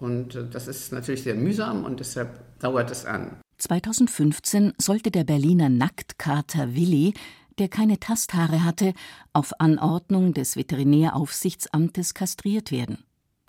Und 0.00 0.34
äh, 0.34 0.48
das 0.50 0.68
ist 0.68 0.92
natürlich 0.92 1.22
sehr 1.22 1.34
mühsam 1.34 1.84
und 1.84 2.00
deshalb 2.00 2.58
dauert 2.60 2.90
es 2.90 3.04
an. 3.04 3.36
2015 3.58 4.74
sollte 4.78 5.10
der 5.10 5.24
Berliner 5.24 5.68
Nacktkater 5.68 6.74
Willi, 6.74 7.14
der 7.58 7.68
keine 7.68 7.98
Tasthaare 7.98 8.64
hatte, 8.64 8.94
auf 9.32 9.52
Anordnung 9.58 10.32
des 10.32 10.56
Veterinäraufsichtsamtes 10.56 12.14
kastriert 12.14 12.70
werden. 12.70 12.98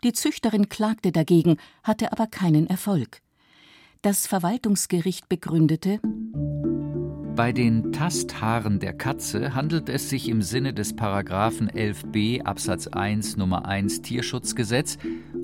Die 0.03 0.13
Züchterin 0.13 0.69
klagte 0.69 1.11
dagegen, 1.11 1.57
hatte 1.83 2.11
aber 2.11 2.25
keinen 2.25 2.67
Erfolg. 2.67 3.21
Das 4.01 4.27
Verwaltungsgericht 4.27 5.27
begründete 5.27 5.99
bei 7.39 7.53
den 7.53 7.93
Tasthaaren 7.93 8.79
der 8.79 8.91
Katze 8.91 9.55
handelt 9.55 9.87
es 9.87 10.09
sich 10.09 10.27
im 10.27 10.41
Sinne 10.41 10.73
des 10.73 10.93
Paragraphen 10.93 11.69
11b 11.69 12.41
Absatz 12.41 12.87
1 12.87 13.37
Nummer 13.37 13.65
1 13.65 14.01
Tierschutzgesetz 14.01 14.97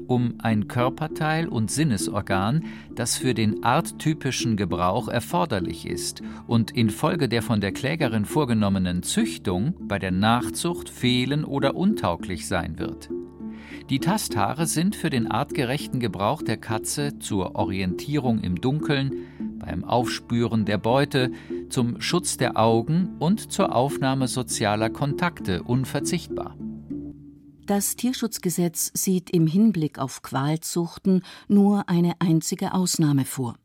um 0.06 0.34
ein 0.40 0.68
Körperteil 0.68 1.48
und 1.48 1.72
Sinnesorgan, 1.72 2.66
das 2.96 3.16
für 3.16 3.34
den 3.34 3.64
arttypischen 3.64 4.58
Gebrauch 4.58 5.08
erforderlich 5.08 5.88
ist 5.88 6.22
und 6.48 6.72
infolge 6.72 7.30
der 7.30 7.42
von 7.42 7.62
der 7.62 7.72
Klägerin 7.72 8.26
vorgenommenen 8.26 9.02
Züchtung 9.02 9.74
bei 9.88 9.98
der 9.98 10.12
Nachzucht 10.12 10.90
fehlen 10.90 11.46
oder 11.46 11.78
untauglich 11.78 12.46
sein 12.46 12.78
wird. 12.78 13.10
Die 13.90 14.00
Tasthaare 14.00 14.68
sind 14.68 14.98
für 14.98 15.10
den 15.10 15.32
artgerechten 15.32 16.02
Gebrauch 16.02 16.42
der 16.42 16.58
Katze 16.58 17.20
zur 17.20 17.56
Orientierung 17.56 18.42
im 18.42 18.60
Dunkeln, 18.60 19.14
beim 19.66 19.84
Aufspüren 19.84 20.66
der 20.66 20.78
Beute, 20.78 21.32
zum 21.70 22.00
Schutz 22.00 22.38
der 22.38 22.58
Augen 22.58 23.16
und 23.20 23.52
zur 23.52 23.76
Aufnahme 23.76 24.28
sozialer 24.28 24.90
Kontakte 24.90 25.64
unverzichtbar. 25.64 26.56
Das 27.66 27.96
Tierschutzgesetz 27.96 28.92
sieht 28.94 29.32
im 29.32 29.48
Hinblick 29.48 29.98
auf 29.98 30.22
Qualzuchten 30.22 31.24
nur 31.48 31.90
eine 31.90 32.14
einzige 32.20 32.74
Ausnahme 32.74 33.26
vor. 33.26 33.58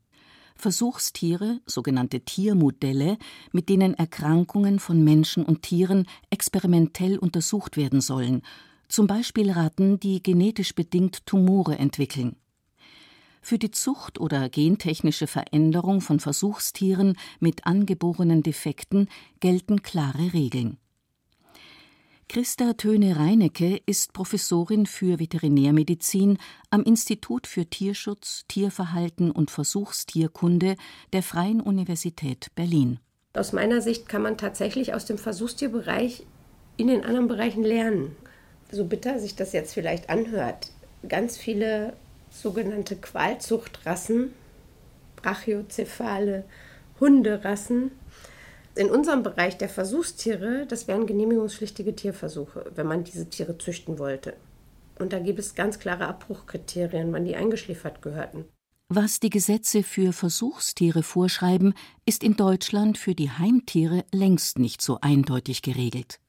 Versuchstiere, 0.55 1.59
sogenannte 1.65 2.21
Tiermodelle, 2.21 3.17
mit 3.51 3.69
denen 3.69 3.93
Erkrankungen 3.93 4.79
von 4.79 5.03
Menschen 5.03 5.45
und 5.45 5.61
Tieren 5.61 6.07
experimentell 6.31 7.17
untersucht 7.17 7.77
werden 7.77 8.01
sollen, 8.01 8.41
zum 8.87 9.07
Beispiel 9.07 9.51
Ratten, 9.51 9.99
die 9.99 10.21
genetisch 10.21 10.75
bedingt 10.75 11.25
Tumore 11.25 11.77
entwickeln. 11.77 12.35
Für 13.41 13.57
die 13.57 13.71
Zucht 13.71 14.19
oder 14.19 14.49
gentechnische 14.49 15.27
Veränderung 15.27 16.01
von 16.01 16.19
Versuchstieren 16.19 17.17
mit 17.39 17.65
angeborenen 17.65 18.43
Defekten 18.43 19.09
gelten 19.39 19.81
klare 19.81 20.33
Regeln. 20.33 20.77
Christa 22.29 22.71
Töne-Reinecke 22.71 23.81
ist 23.85 24.13
Professorin 24.13 24.85
für 24.85 25.19
Veterinärmedizin 25.19 26.37
am 26.69 26.83
Institut 26.83 27.45
für 27.45 27.65
Tierschutz, 27.65 28.45
Tierverhalten 28.47 29.31
und 29.31 29.51
Versuchstierkunde 29.51 30.77
der 31.11 31.23
Freien 31.23 31.59
Universität 31.59 32.47
Berlin. 32.55 32.99
Aus 33.33 33.51
meiner 33.51 33.81
Sicht 33.81 34.07
kann 34.07 34.21
man 34.21 34.37
tatsächlich 34.37 34.93
aus 34.93 35.03
dem 35.03 35.17
Versuchstierbereich 35.17 36.25
in 36.77 36.87
den 36.87 37.03
anderen 37.03 37.27
Bereichen 37.27 37.63
lernen. 37.63 38.15
So 38.71 38.85
bitter 38.85 39.19
sich 39.19 39.35
das 39.35 39.51
jetzt 39.51 39.73
vielleicht 39.73 40.09
anhört, 40.09 40.71
ganz 41.09 41.37
viele 41.37 41.97
sogenannte 42.31 42.95
Qualzuchtrassen, 42.95 44.33
brachiozephale 45.17 46.45
Hunderassen. 46.99 47.91
In 48.75 48.89
unserem 48.89 49.21
Bereich 49.21 49.57
der 49.57 49.69
Versuchstiere, 49.69 50.65
das 50.67 50.87
wären 50.87 51.05
genehmigungspflichtige 51.05 51.95
Tierversuche, 51.95 52.71
wenn 52.73 52.87
man 52.87 53.03
diese 53.03 53.29
Tiere 53.29 53.57
züchten 53.57 53.99
wollte. 53.99 54.33
Und 54.97 55.13
da 55.13 55.19
gibt 55.19 55.39
es 55.39 55.55
ganz 55.55 55.79
klare 55.79 56.07
Abbruchkriterien, 56.07 57.11
wann 57.11 57.25
die 57.25 57.35
eingeschliefert 57.35 58.01
gehörten. 58.01 58.45
Was 58.87 59.19
die 59.19 59.29
Gesetze 59.29 59.83
für 59.83 60.11
Versuchstiere 60.11 61.01
vorschreiben, 61.01 61.73
ist 62.05 62.23
in 62.23 62.35
Deutschland 62.35 62.97
für 62.97 63.15
die 63.15 63.29
Heimtiere 63.31 64.03
längst 64.11 64.59
nicht 64.59 64.81
so 64.81 64.99
eindeutig 65.01 65.61
geregelt. 65.61 66.19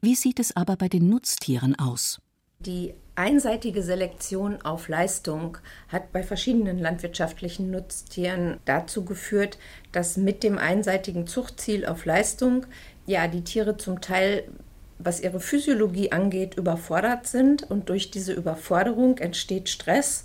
Wie 0.00 0.14
sieht 0.14 0.40
es 0.40 0.56
aber 0.56 0.76
bei 0.76 0.88
den 0.88 1.08
Nutztieren 1.08 1.78
aus? 1.78 2.20
Die 2.58 2.92
einseitige 3.20 3.82
Selektion 3.82 4.62
auf 4.62 4.88
Leistung 4.88 5.58
hat 5.88 6.10
bei 6.10 6.22
verschiedenen 6.22 6.78
landwirtschaftlichen 6.78 7.70
Nutztieren 7.70 8.56
dazu 8.64 9.04
geführt, 9.04 9.58
dass 9.92 10.16
mit 10.16 10.42
dem 10.42 10.56
einseitigen 10.56 11.26
Zuchtziel 11.26 11.84
auf 11.84 12.06
Leistung 12.06 12.64
ja 13.04 13.28
die 13.28 13.44
Tiere 13.44 13.76
zum 13.76 14.00
Teil 14.00 14.44
was 15.02 15.20
ihre 15.20 15.40
Physiologie 15.40 16.12
angeht, 16.12 16.56
überfordert 16.56 17.26
sind 17.26 17.70
und 17.70 17.88
durch 17.88 18.10
diese 18.10 18.34
Überforderung 18.34 19.16
entsteht 19.18 19.70
Stress. 19.70 20.24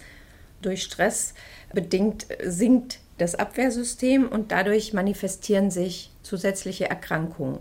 Durch 0.62 0.84
Stress 0.84 1.34
bedingt 1.74 2.28
sinkt 2.44 3.00
das 3.18 3.36
Abwehrsystem 3.36 4.28
und 4.28 4.52
dadurch 4.52 4.92
manifestieren 4.92 5.72
sich 5.72 6.12
zusätzliche 6.24 6.90
Erkrankungen. 6.90 7.60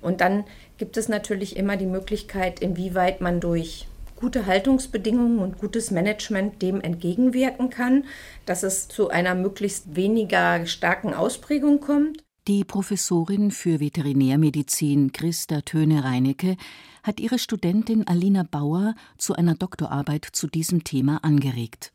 Und 0.00 0.20
dann 0.20 0.44
gibt 0.78 0.96
es 0.96 1.08
natürlich 1.08 1.56
immer 1.56 1.76
die 1.76 1.86
Möglichkeit, 1.86 2.60
inwieweit 2.60 3.20
man 3.20 3.40
durch 3.40 3.88
gute 4.22 4.46
Haltungsbedingungen 4.46 5.40
und 5.40 5.58
gutes 5.58 5.90
Management 5.90 6.62
dem 6.62 6.80
entgegenwirken 6.80 7.70
kann, 7.70 8.04
dass 8.46 8.62
es 8.62 8.86
zu 8.86 9.10
einer 9.10 9.34
möglichst 9.34 9.96
weniger 9.96 10.64
starken 10.64 11.12
Ausprägung 11.12 11.80
kommt. 11.80 12.22
Die 12.46 12.62
Professorin 12.62 13.50
für 13.50 13.80
Veterinärmedizin 13.80 15.10
Christa 15.10 15.62
Töne-Reinecke 15.62 16.56
hat 17.02 17.18
ihre 17.18 17.40
Studentin 17.40 18.06
Alina 18.06 18.44
Bauer 18.48 18.94
zu 19.18 19.34
einer 19.34 19.56
Doktorarbeit 19.56 20.28
zu 20.30 20.46
diesem 20.46 20.84
Thema 20.84 21.24
angeregt. 21.24 21.92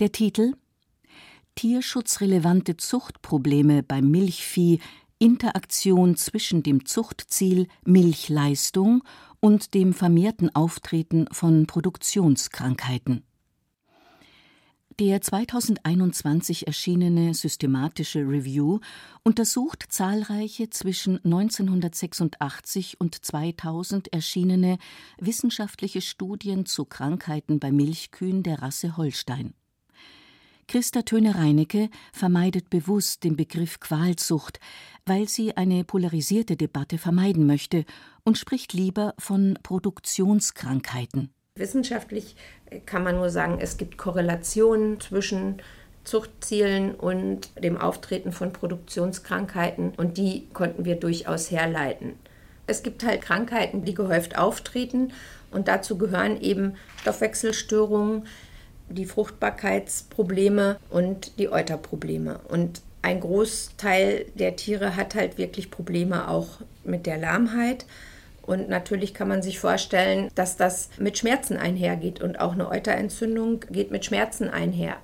Der 0.00 0.12
Titel 0.12 0.54
Tierschutzrelevante 1.56 2.78
Zuchtprobleme 2.78 3.82
beim 3.82 4.10
Milchvieh 4.10 4.80
Interaktion 5.18 6.16
zwischen 6.16 6.62
dem 6.62 6.86
Zuchtziel 6.86 7.68
Milchleistung 7.84 9.02
und 9.44 9.74
dem 9.74 9.92
vermehrten 9.92 10.56
Auftreten 10.56 11.26
von 11.30 11.66
Produktionskrankheiten. 11.66 13.26
Der 14.98 15.20
2021 15.20 16.66
erschienene 16.66 17.34
systematische 17.34 18.20
Review 18.20 18.78
untersucht 19.22 19.84
zahlreiche 19.90 20.70
zwischen 20.70 21.22
1986 21.22 22.98
und 22.98 23.22
2000 23.22 24.10
erschienene 24.14 24.78
wissenschaftliche 25.18 26.00
Studien 26.00 26.64
zu 26.64 26.86
Krankheiten 26.86 27.60
bei 27.60 27.70
Milchkühen 27.70 28.42
der 28.44 28.62
Rasse 28.62 28.96
Holstein. 28.96 29.52
Christa 30.66 31.02
Töne-Reinecke 31.02 31.90
vermeidet 32.12 32.70
bewusst 32.70 33.24
den 33.24 33.36
Begriff 33.36 33.80
Qualzucht, 33.80 34.60
weil 35.06 35.28
sie 35.28 35.56
eine 35.56 35.84
polarisierte 35.84 36.56
Debatte 36.56 36.98
vermeiden 36.98 37.46
möchte 37.46 37.84
und 38.24 38.38
spricht 38.38 38.72
lieber 38.72 39.14
von 39.18 39.58
Produktionskrankheiten. 39.62 41.30
Wissenschaftlich 41.56 42.36
kann 42.86 43.04
man 43.04 43.16
nur 43.16 43.30
sagen, 43.30 43.58
es 43.60 43.76
gibt 43.76 43.96
Korrelationen 43.98 45.00
zwischen 45.00 45.62
Zuchtzielen 46.04 46.94
und 46.94 47.50
dem 47.62 47.76
Auftreten 47.76 48.32
von 48.32 48.52
Produktionskrankheiten 48.52 49.92
und 49.96 50.18
die 50.18 50.48
konnten 50.52 50.84
wir 50.84 50.96
durchaus 50.96 51.50
herleiten. 51.50 52.14
Es 52.66 52.82
gibt 52.82 53.04
halt 53.04 53.22
Krankheiten, 53.22 53.84
die 53.84 53.94
gehäuft 53.94 54.36
auftreten 54.36 55.12
und 55.50 55.68
dazu 55.68 55.96
gehören 55.98 56.40
eben 56.40 56.74
Stoffwechselstörungen, 57.00 58.26
die 58.88 59.06
Fruchtbarkeitsprobleme 59.06 60.78
und 60.90 61.38
die 61.38 61.50
Euterprobleme. 61.50 62.40
Und 62.48 62.82
ein 63.02 63.20
Großteil 63.20 64.26
der 64.34 64.56
Tiere 64.56 64.96
hat 64.96 65.14
halt 65.14 65.36
wirklich 65.36 65.70
Probleme 65.70 66.28
auch 66.28 66.60
mit 66.84 67.06
der 67.06 67.18
Lahmheit. 67.18 67.86
Und 68.42 68.68
natürlich 68.68 69.14
kann 69.14 69.28
man 69.28 69.42
sich 69.42 69.58
vorstellen, 69.58 70.28
dass 70.34 70.56
das 70.56 70.90
mit 70.98 71.18
Schmerzen 71.18 71.56
einhergeht. 71.56 72.22
Und 72.22 72.40
auch 72.40 72.52
eine 72.52 72.68
Euterentzündung 72.68 73.60
geht 73.70 73.90
mit 73.90 74.04
Schmerzen 74.04 74.48
einher. 74.48 74.96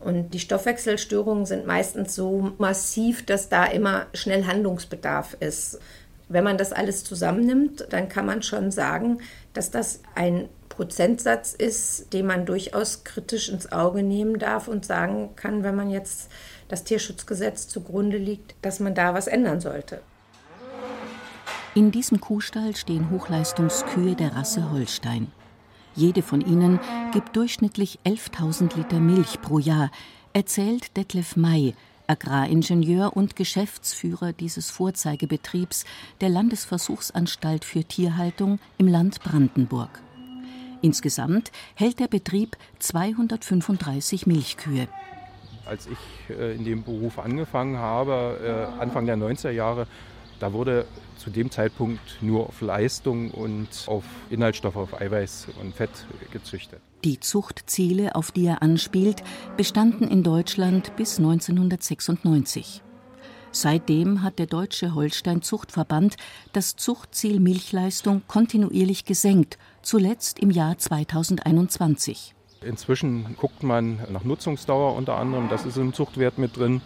Und 0.00 0.34
die 0.34 0.40
Stoffwechselstörungen 0.40 1.46
sind 1.46 1.66
meistens 1.66 2.14
so 2.14 2.52
massiv, 2.58 3.24
dass 3.24 3.48
da 3.48 3.64
immer 3.64 4.06
schnell 4.14 4.46
Handlungsbedarf 4.46 5.36
ist. 5.38 5.78
Wenn 6.28 6.44
man 6.44 6.58
das 6.58 6.72
alles 6.72 7.04
zusammennimmt, 7.04 7.86
dann 7.90 8.08
kann 8.08 8.26
man 8.26 8.42
schon 8.42 8.70
sagen, 8.70 9.18
dass 9.52 9.70
das 9.70 10.00
ein 10.14 10.48
Prozentsatz 10.72 11.52
ist, 11.52 12.14
den 12.14 12.26
man 12.26 12.46
durchaus 12.46 13.04
kritisch 13.04 13.50
ins 13.50 13.70
Auge 13.72 14.02
nehmen 14.02 14.38
darf 14.38 14.68
und 14.68 14.86
sagen 14.86 15.36
kann, 15.36 15.64
wenn 15.64 15.76
man 15.76 15.90
jetzt 15.90 16.30
das 16.68 16.82
Tierschutzgesetz 16.84 17.68
zugrunde 17.68 18.16
liegt, 18.16 18.54
dass 18.62 18.80
man 18.80 18.94
da 18.94 19.12
was 19.12 19.26
ändern 19.26 19.60
sollte. 19.60 20.00
In 21.74 21.90
diesem 21.90 22.20
Kuhstall 22.20 22.74
stehen 22.74 23.10
Hochleistungskühe 23.10 24.14
der 24.14 24.34
Rasse 24.34 24.70
Holstein. 24.70 25.30
Jede 25.94 26.22
von 26.22 26.40
ihnen 26.40 26.80
gibt 27.12 27.36
durchschnittlich 27.36 27.98
11.000 28.06 28.74
Liter 28.74 28.98
Milch 28.98 29.42
pro 29.42 29.58
Jahr, 29.58 29.90
erzählt 30.32 30.96
Detlef 30.96 31.36
May, 31.36 31.74
Agraringenieur 32.06 33.14
und 33.14 33.36
Geschäftsführer 33.36 34.32
dieses 34.32 34.70
Vorzeigebetriebs 34.70 35.84
der 36.22 36.30
Landesversuchsanstalt 36.30 37.66
für 37.66 37.84
Tierhaltung 37.84 38.58
im 38.78 38.88
Land 38.88 39.22
Brandenburg. 39.22 40.00
Insgesamt 40.82 41.52
hält 41.74 42.00
der 42.00 42.08
Betrieb 42.08 42.56
235 42.80 44.26
Milchkühe. 44.26 44.88
Als 45.64 45.86
ich 45.86 46.36
äh, 46.36 46.56
in 46.56 46.64
dem 46.64 46.82
Beruf 46.82 47.18
angefangen 47.18 47.78
habe, 47.78 48.68
äh, 48.78 48.80
Anfang 48.80 49.06
der 49.06 49.16
90er 49.16 49.50
Jahre, 49.50 49.86
da 50.40 50.52
wurde 50.52 50.86
zu 51.18 51.30
dem 51.30 51.52
Zeitpunkt 51.52 52.18
nur 52.20 52.48
auf 52.48 52.60
Leistung 52.60 53.30
und 53.30 53.68
auf 53.86 54.02
Inhaltsstoffe, 54.28 54.76
auf 54.76 55.00
Eiweiß 55.00 55.48
und 55.60 55.72
Fett 55.72 55.90
gezüchtet. 56.32 56.80
Die 57.04 57.20
Zuchtziele, 57.20 58.16
auf 58.16 58.32
die 58.32 58.46
er 58.46 58.60
anspielt, 58.60 59.22
bestanden 59.56 60.08
in 60.08 60.24
Deutschland 60.24 60.96
bis 60.96 61.18
1996. 61.18 62.82
Seitdem 63.54 64.22
hat 64.22 64.38
der 64.38 64.46
Deutsche 64.46 64.94
Holstein-Zuchtverband 64.94 66.16
das 66.54 66.74
Zuchtziel 66.74 67.38
Milchleistung 67.38 68.22
kontinuierlich 68.26 69.04
gesenkt, 69.04 69.58
zuletzt 69.82 70.38
im 70.38 70.50
Jahr 70.50 70.78
2021. 70.78 72.34
Inzwischen 72.62 73.36
guckt 73.36 73.62
man 73.62 73.98
nach 74.10 74.24
Nutzungsdauer 74.24 74.94
unter 74.94 75.18
anderem, 75.18 75.50
das 75.50 75.66
ist 75.66 75.76
im 75.76 75.92
Zuchtwert 75.92 76.38
mit 76.38 76.56
drin. 76.56 76.80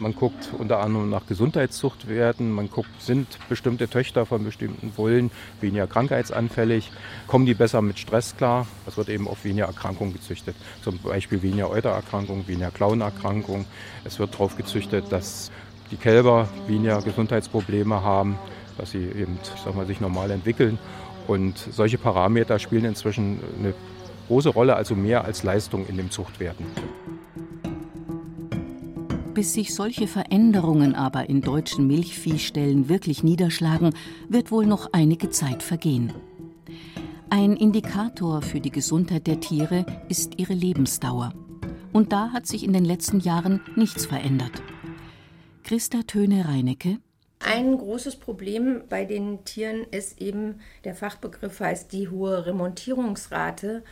Man 0.00 0.14
guckt 0.14 0.48
unter 0.58 0.80
anderem 0.80 1.10
nach 1.10 1.26
Gesundheitszuchtwerten, 1.26 2.50
man 2.50 2.70
guckt, 2.70 2.90
sind 3.00 3.28
bestimmte 3.48 3.86
Töchter 3.86 4.26
von 4.26 4.42
bestimmten 4.42 4.92
Bullen 4.92 5.30
weniger 5.60 5.86
krankheitsanfällig, 5.86 6.90
kommen 7.28 7.44
die 7.46 7.54
besser 7.54 7.82
mit 7.82 7.98
Stress 7.98 8.34
klar. 8.34 8.66
Es 8.86 8.96
wird 8.96 9.10
eben 9.10 9.28
auf 9.28 9.44
weniger 9.44 9.66
Erkrankungen 9.66 10.14
gezüchtet, 10.14 10.56
zum 10.82 10.98
Beispiel 10.98 11.42
weniger 11.42 11.70
Eutererkrankungen, 11.70 12.48
weniger 12.48 12.70
Klauenerkrankungen. 12.70 13.66
Es 14.02 14.18
wird 14.18 14.32
darauf 14.32 14.56
gezüchtet, 14.56 15.04
dass 15.10 15.52
die 15.90 15.96
Kälber 15.96 16.48
weniger 16.66 17.00
Gesundheitsprobleme 17.02 18.02
haben, 18.02 18.38
dass 18.78 18.92
sie 18.92 19.04
eben, 19.04 19.38
sag 19.64 19.74
mal, 19.74 19.86
sich 19.86 20.00
normal 20.00 20.30
entwickeln. 20.30 20.78
Und 21.26 21.58
solche 21.58 21.98
Parameter 21.98 22.58
spielen 22.58 22.84
inzwischen 22.84 23.40
eine 23.58 23.74
große 24.28 24.48
Rolle, 24.48 24.76
also 24.76 24.94
mehr 24.94 25.24
als 25.24 25.42
Leistung 25.42 25.86
in 25.86 25.96
den 25.96 26.10
Zuchtwerten. 26.10 26.66
Bis 29.34 29.54
sich 29.54 29.74
solche 29.74 30.06
Veränderungen 30.06 30.94
aber 30.94 31.28
in 31.28 31.40
deutschen 31.40 31.86
Milchviehställen 31.86 32.88
wirklich 32.88 33.22
niederschlagen, 33.22 33.94
wird 34.28 34.50
wohl 34.50 34.66
noch 34.66 34.88
einige 34.92 35.30
Zeit 35.30 35.62
vergehen. 35.62 36.12
Ein 37.28 37.56
Indikator 37.56 38.42
für 38.42 38.60
die 38.60 38.72
Gesundheit 38.72 39.28
der 39.28 39.38
Tiere 39.38 39.86
ist 40.08 40.38
ihre 40.38 40.52
Lebensdauer. 40.52 41.32
Und 41.92 42.12
da 42.12 42.30
hat 42.32 42.46
sich 42.46 42.64
in 42.64 42.72
den 42.72 42.84
letzten 42.84 43.20
Jahren 43.20 43.60
nichts 43.76 44.04
verändert. 44.04 44.62
Christa 45.70 45.98
Töne-Reinecke. 46.04 46.98
Ein 47.38 47.78
großes 47.78 48.16
Problem 48.16 48.82
bei 48.88 49.04
den 49.04 49.44
Tieren 49.44 49.84
ist 49.92 50.20
eben, 50.20 50.58
der 50.82 50.96
Fachbegriff 50.96 51.60
heißt 51.60 51.92
die 51.92 52.08
hohe 52.08 52.44
Remontierungsrate. 52.44 53.84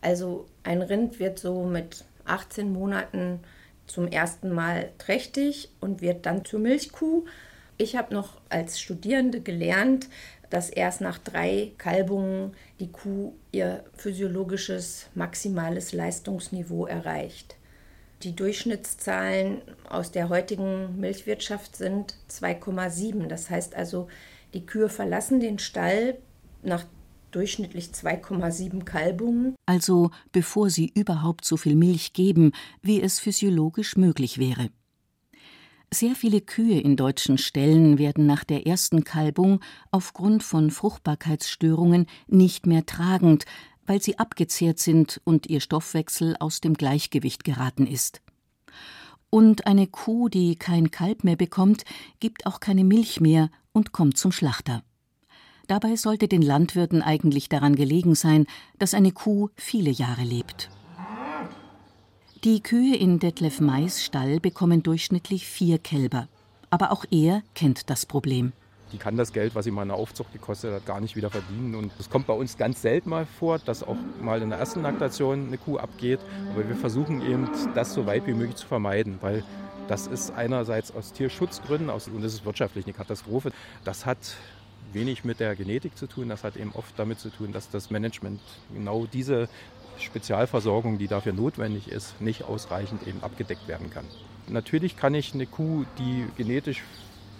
Also 0.00 0.46
ein 0.62 0.80
Rind 0.80 1.20
wird 1.20 1.38
so 1.38 1.64
mit 1.64 2.06
18 2.24 2.72
Monaten 2.72 3.40
zum 3.86 4.08
ersten 4.08 4.54
Mal 4.54 4.90
trächtig 4.96 5.68
und 5.80 6.00
wird 6.00 6.24
dann 6.24 6.46
zur 6.46 6.60
Milchkuh. 6.60 7.26
Ich 7.76 7.94
habe 7.94 8.14
noch 8.14 8.40
als 8.48 8.80
Studierende 8.80 9.42
gelernt, 9.42 10.08
dass 10.48 10.70
erst 10.70 11.02
nach 11.02 11.18
drei 11.18 11.72
Kalbungen 11.76 12.54
die 12.80 12.90
Kuh 12.90 13.34
ihr 13.52 13.84
physiologisches 13.92 15.08
maximales 15.14 15.92
Leistungsniveau 15.92 16.86
erreicht. 16.86 17.57
Die 18.22 18.34
Durchschnittszahlen 18.34 19.62
aus 19.88 20.10
der 20.10 20.28
heutigen 20.28 20.98
Milchwirtschaft 20.98 21.76
sind 21.76 22.14
2,7. 22.30 23.28
Das 23.28 23.48
heißt 23.48 23.76
also, 23.76 24.08
die 24.54 24.66
Kühe 24.66 24.88
verlassen 24.88 25.38
den 25.38 25.58
Stall 25.60 26.18
nach 26.62 26.84
durchschnittlich 27.30 27.86
2,7 27.88 28.84
Kalbungen. 28.84 29.54
Also 29.66 30.10
bevor 30.32 30.70
sie 30.70 30.90
überhaupt 30.94 31.44
so 31.44 31.56
viel 31.56 31.76
Milch 31.76 32.12
geben, 32.12 32.52
wie 32.82 33.00
es 33.00 33.20
physiologisch 33.20 33.96
möglich 33.96 34.38
wäre. 34.38 34.70
Sehr 35.92 36.14
viele 36.14 36.42
Kühe 36.42 36.80
in 36.80 36.96
deutschen 36.96 37.38
Ställen 37.38 37.98
werden 37.98 38.26
nach 38.26 38.44
der 38.44 38.66
ersten 38.66 39.04
Kalbung 39.04 39.60
aufgrund 39.90 40.42
von 40.42 40.70
Fruchtbarkeitsstörungen 40.70 42.06
nicht 42.26 42.66
mehr 42.66 42.84
tragend, 42.84 43.46
weil 43.88 44.00
sie 44.00 44.18
abgezehrt 44.18 44.78
sind 44.78 45.20
und 45.24 45.48
ihr 45.48 45.60
Stoffwechsel 45.60 46.36
aus 46.38 46.60
dem 46.60 46.74
Gleichgewicht 46.74 47.42
geraten 47.42 47.86
ist. 47.86 48.20
Und 49.30 49.66
eine 49.66 49.86
Kuh, 49.86 50.28
die 50.28 50.56
kein 50.56 50.90
Kalb 50.90 51.24
mehr 51.24 51.36
bekommt, 51.36 51.84
gibt 52.20 52.46
auch 52.46 52.60
keine 52.60 52.84
Milch 52.84 53.20
mehr 53.20 53.50
und 53.72 53.92
kommt 53.92 54.16
zum 54.16 54.30
Schlachter. 54.30 54.82
Dabei 55.66 55.96
sollte 55.96 56.28
den 56.28 56.40
Landwirten 56.40 57.02
eigentlich 57.02 57.48
daran 57.48 57.76
gelegen 57.76 58.14
sein, 58.14 58.46
dass 58.78 58.94
eine 58.94 59.12
Kuh 59.12 59.50
viele 59.56 59.90
Jahre 59.90 60.22
lebt. 60.22 60.70
Die 62.44 62.62
Kühe 62.62 62.96
in 62.96 63.18
Detlef 63.18 63.60
Mais 63.60 64.04
Stall 64.04 64.38
bekommen 64.38 64.82
durchschnittlich 64.82 65.46
vier 65.46 65.78
Kälber. 65.78 66.28
Aber 66.70 66.92
auch 66.92 67.04
er 67.10 67.42
kennt 67.54 67.90
das 67.90 68.06
Problem. 68.06 68.52
Die 68.92 68.98
kann 68.98 69.16
das 69.16 69.32
Geld, 69.32 69.54
was 69.54 69.64
sie 69.64 69.70
mal 69.70 69.82
in 69.82 69.88
der 69.88 69.96
Aufzucht 69.96 70.32
gekostet 70.32 70.72
hat, 70.72 70.86
gar 70.86 71.00
nicht 71.00 71.14
wieder 71.14 71.30
verdienen. 71.30 71.74
Und 71.74 71.92
es 71.98 72.08
kommt 72.08 72.26
bei 72.26 72.32
uns 72.32 72.56
ganz 72.56 72.80
selten 72.80 73.10
mal 73.10 73.26
vor, 73.26 73.58
dass 73.58 73.82
auch 73.82 73.96
mal 74.20 74.40
in 74.40 74.50
der 74.50 74.58
ersten 74.58 74.82
Laktation 74.82 75.48
eine 75.48 75.58
Kuh 75.58 75.78
abgeht. 75.78 76.20
Aber 76.54 76.66
wir 76.66 76.76
versuchen 76.76 77.20
eben, 77.22 77.48
das 77.74 77.92
so 77.92 78.06
weit 78.06 78.26
wie 78.26 78.32
möglich 78.32 78.56
zu 78.56 78.66
vermeiden, 78.66 79.18
weil 79.20 79.44
das 79.88 80.06
ist 80.06 80.32
einerseits 80.32 80.94
aus 80.94 81.12
Tierschutzgründen 81.12 81.90
aus, 81.90 82.08
und 82.08 82.22
das 82.22 82.34
ist 82.34 82.44
wirtschaftlich 82.44 82.84
eine 82.84 82.94
Katastrophe. 82.94 83.52
Das 83.84 84.06
hat 84.06 84.18
wenig 84.92 85.24
mit 85.24 85.40
der 85.40 85.54
Genetik 85.54 85.96
zu 85.96 86.06
tun. 86.06 86.28
Das 86.28 86.44
hat 86.44 86.56
eben 86.56 86.72
oft 86.74 86.98
damit 86.98 87.20
zu 87.20 87.30
tun, 87.30 87.52
dass 87.52 87.70
das 87.70 87.90
Management 87.90 88.40
genau 88.72 89.06
diese 89.06 89.48
Spezialversorgung, 89.98 90.98
die 90.98 91.08
dafür 91.08 91.32
notwendig 91.32 91.88
ist, 91.88 92.20
nicht 92.20 92.44
ausreichend 92.44 93.06
eben 93.06 93.22
abgedeckt 93.22 93.66
werden 93.68 93.90
kann. 93.90 94.04
Natürlich 94.48 94.96
kann 94.96 95.14
ich 95.14 95.34
eine 95.34 95.46
Kuh, 95.46 95.84
die 95.98 96.26
genetisch 96.36 96.82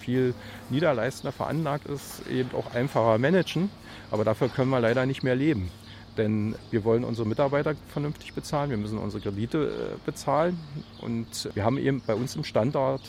viel 0.08 0.32
niederleistender 0.70 1.32
veranlagt 1.32 1.86
ist, 1.86 2.26
eben 2.28 2.48
auch 2.56 2.74
einfacher 2.74 3.18
managen, 3.18 3.68
aber 4.10 4.24
dafür 4.24 4.48
können 4.48 4.70
wir 4.70 4.80
leider 4.80 5.04
nicht 5.04 5.22
mehr 5.22 5.36
leben. 5.36 5.70
Denn 6.16 6.56
wir 6.70 6.82
wollen 6.82 7.04
unsere 7.04 7.28
Mitarbeiter 7.28 7.74
vernünftig 7.92 8.32
bezahlen, 8.32 8.70
wir 8.70 8.78
müssen 8.78 8.96
unsere 8.98 9.22
Kredite 9.22 9.66
äh, 9.66 10.06
bezahlen 10.06 10.58
und 11.02 11.50
wir 11.54 11.62
haben 11.62 11.76
eben 11.76 12.00
bei 12.04 12.14
uns 12.14 12.34
im 12.36 12.42
Standort 12.42 13.02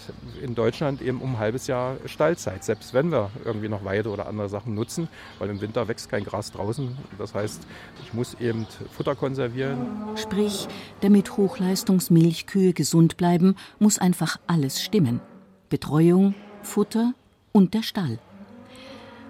in 0.44 0.56
Deutschland 0.56 1.02
eben 1.02 1.22
um 1.22 1.36
ein 1.36 1.40
halbes 1.40 1.68
Jahr 1.68 1.96
Stallzeit, 2.06 2.66
selbst 2.66 2.94
wenn 2.94 3.12
wir 3.12 3.32
irgendwie 3.46 3.70
noch 3.70 3.86
Weide 3.86 4.10
oder 4.10 4.28
andere 4.28 4.50
Sachen 4.50 4.76
nutzen, 4.76 5.08
weil 5.40 5.50
im 5.50 5.62
Winter 5.62 5.88
wächst 5.88 6.12
kein 6.12 6.26
Gras 6.26 6.52
draußen. 6.52 6.98
Das 7.18 7.34
heißt, 7.34 7.62
ich 8.04 8.14
muss 8.14 8.36
eben 8.42 8.68
Futter 8.92 9.16
konservieren. 9.16 9.88
Sprich, 10.16 10.68
damit 11.00 11.38
Hochleistungsmilchkühe 11.38 12.74
gesund 12.74 13.16
bleiben, 13.16 13.56
muss 13.80 13.98
einfach 13.98 14.38
alles 14.46 14.84
stimmen. 14.84 15.22
Betreuung, 15.70 16.36
Futter 16.64 17.14
und 17.52 17.74
der 17.74 17.84
Stall. 17.84 18.20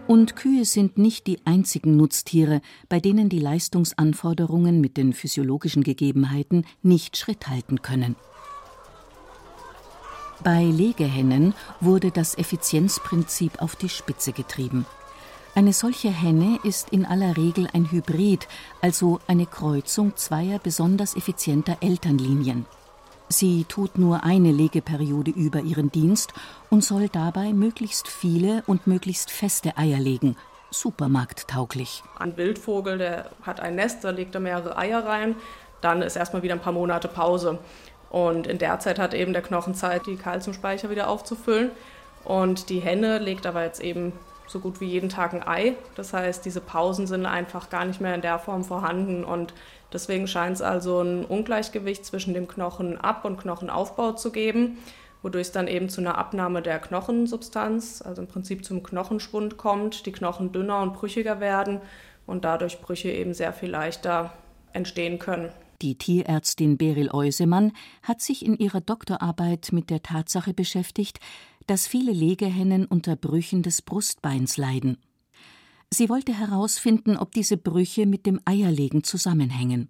Und 0.08 0.36
Kühe 0.36 0.66
sind 0.66 0.98
nicht 0.98 1.28
die 1.28 1.40
einzigen 1.46 1.96
Nutztiere, 1.96 2.62
bei 2.90 3.00
denen 3.00 3.30
die 3.30 3.40
Leistungsanforderungen 3.40 4.82
mit 4.82 4.98
den 4.98 5.14
physiologischen 5.14 5.84
Gegebenheiten 5.84 6.66
nicht 6.82 7.16
Schritt 7.16 7.48
halten 7.48 7.84
können. 7.84 8.16
Bei 10.44 10.64
Legehennen 10.64 11.54
wurde 11.80 12.12
das 12.12 12.38
Effizienzprinzip 12.38 13.62
auf 13.62 13.76
die 13.76 13.90
Spitze 13.90 14.32
getrieben. 14.32 14.86
Eine 15.54 15.74
solche 15.74 16.10
Henne 16.10 16.60
ist 16.64 16.90
in 16.90 17.06
aller 17.06 17.36
Regel 17.36 17.68
ein 17.74 17.92
Hybrid, 17.92 18.48
also 18.82 19.20
eine 19.28 19.46
Kreuzung 19.46 20.16
zweier 20.16 20.58
besonders 20.58 21.16
effizienter 21.16 21.78
Elternlinien. 21.82 22.66
Sie 23.32 23.64
tut 23.66 24.00
nur 24.00 24.24
eine 24.24 24.52
Legeperiode 24.52 25.30
über 25.30 25.60
ihren 25.60 25.92
Dienst 25.92 26.34
und 26.72 26.84
soll 26.84 27.10
dabei 27.10 27.54
möglichst 27.54 28.08
viele 28.08 28.64
und 28.66 28.88
möglichst 28.88 29.30
feste 29.30 29.78
Eier 29.78 30.00
legen. 30.00 30.36
Supermarkttauglich. 30.72 32.04
Ein 32.18 32.38
Wildvogel, 32.38 32.98
der 32.98 33.30
hat 33.44 33.60
ein 33.60 33.76
Nest, 33.76 34.04
da 34.04 34.10
legt 34.10 34.34
er 34.34 34.42
mehrere 34.42 34.78
Eier 34.78 35.06
rein. 35.06 35.36
Dann 35.80 36.02
ist 36.02 36.16
erstmal 36.16 36.42
wieder 36.42 36.56
ein 36.56 36.60
paar 36.60 36.74
Monate 36.74 37.08
Pause. 37.08 37.60
Und 38.10 38.48
in 38.48 38.58
der 38.58 38.80
Zeit 38.80 38.98
hat 38.98 39.14
eben 39.14 39.34
der 39.34 39.44
Knochen 39.44 39.76
Zeit, 39.76 40.08
die 40.08 40.16
Kalziumspeicher 40.16 40.90
wieder 40.90 41.08
aufzufüllen. 41.08 41.70
Und 42.26 42.70
die 42.70 42.80
Henne 42.80 43.20
legt 43.20 43.46
aber 43.46 43.64
jetzt 43.64 43.80
eben 43.80 44.14
so 44.48 44.60
gut 44.60 44.82
wie 44.82 44.86
jeden 44.86 45.10
Tag 45.10 45.34
ein 45.34 45.48
Ei. 45.48 45.76
Das 45.96 46.14
heißt, 46.14 46.44
diese 46.44 46.62
Pausen 46.62 47.06
sind 47.06 47.28
einfach 47.28 47.70
gar 47.70 47.86
nicht 47.86 48.02
mehr 48.02 48.16
in 48.16 48.22
der 48.22 48.40
Form 48.40 48.64
vorhanden 48.64 49.24
und 49.24 49.54
Deswegen 49.92 50.28
scheint 50.28 50.58
es 50.58 50.62
also 50.62 51.02
ein 51.02 51.26
Ungleichgewicht 51.26 52.06
zwischen 52.06 52.34
dem 52.34 52.48
Knochenab- 52.48 53.26
und 53.26 53.38
Knochenaufbau 53.38 54.14
zu 54.14 54.32
geben. 54.32 54.78
wodurch 55.22 55.48
es 55.48 55.52
dann 55.52 55.68
eben 55.68 55.90
zu 55.90 56.00
einer 56.00 56.18
Abnahme 56.18 56.62
der 56.62 56.80
Knochensubstanz, 56.80 58.02
also 58.02 58.22
im 58.22 58.30
Prinzip 58.30 58.64
zum 58.64 58.84
Knochenschwund 58.84 59.58
kommt, 59.58 60.06
die 60.06 60.14
Knochen 60.14 60.54
dünner 60.54 60.82
und 60.82 60.94
brüchiger 60.94 61.42
werden 61.42 61.82
und 62.26 62.46
dadurch 62.46 62.80
Brüche 62.80 63.12
eben 63.12 63.34
sehr 63.34 63.52
viel 63.52 63.70
leichter 63.70 64.32
entstehen 64.72 65.20
können. 65.20 65.50
Die 65.82 65.98
Tierärztin 65.98 66.78
Beryl 66.78 67.10
Eusemann 67.12 67.72
hat 68.04 68.22
sich 68.22 68.46
in 68.46 68.58
ihrer 68.58 68.82
Doktorarbeit 68.82 69.70
mit 69.72 69.90
der 69.90 70.04
Tatsache 70.04 70.54
beschäftigt, 70.54 71.20
dass 71.68 71.88
viele 71.88 72.12
Legehennen 72.12 72.86
unter 72.86 73.16
Brüchen 73.16 73.64
des 73.64 73.82
Brustbeins 73.82 74.58
leiden. 74.58 74.98
Sie 75.92 76.10
wollte 76.10 76.38
herausfinden, 76.38 77.18
ob 77.18 77.32
diese 77.32 77.58
Brüche 77.58 78.06
mit 78.06 78.26
dem 78.26 78.40
Eierlegen 78.46 79.04
zusammenhängen. 79.04 79.90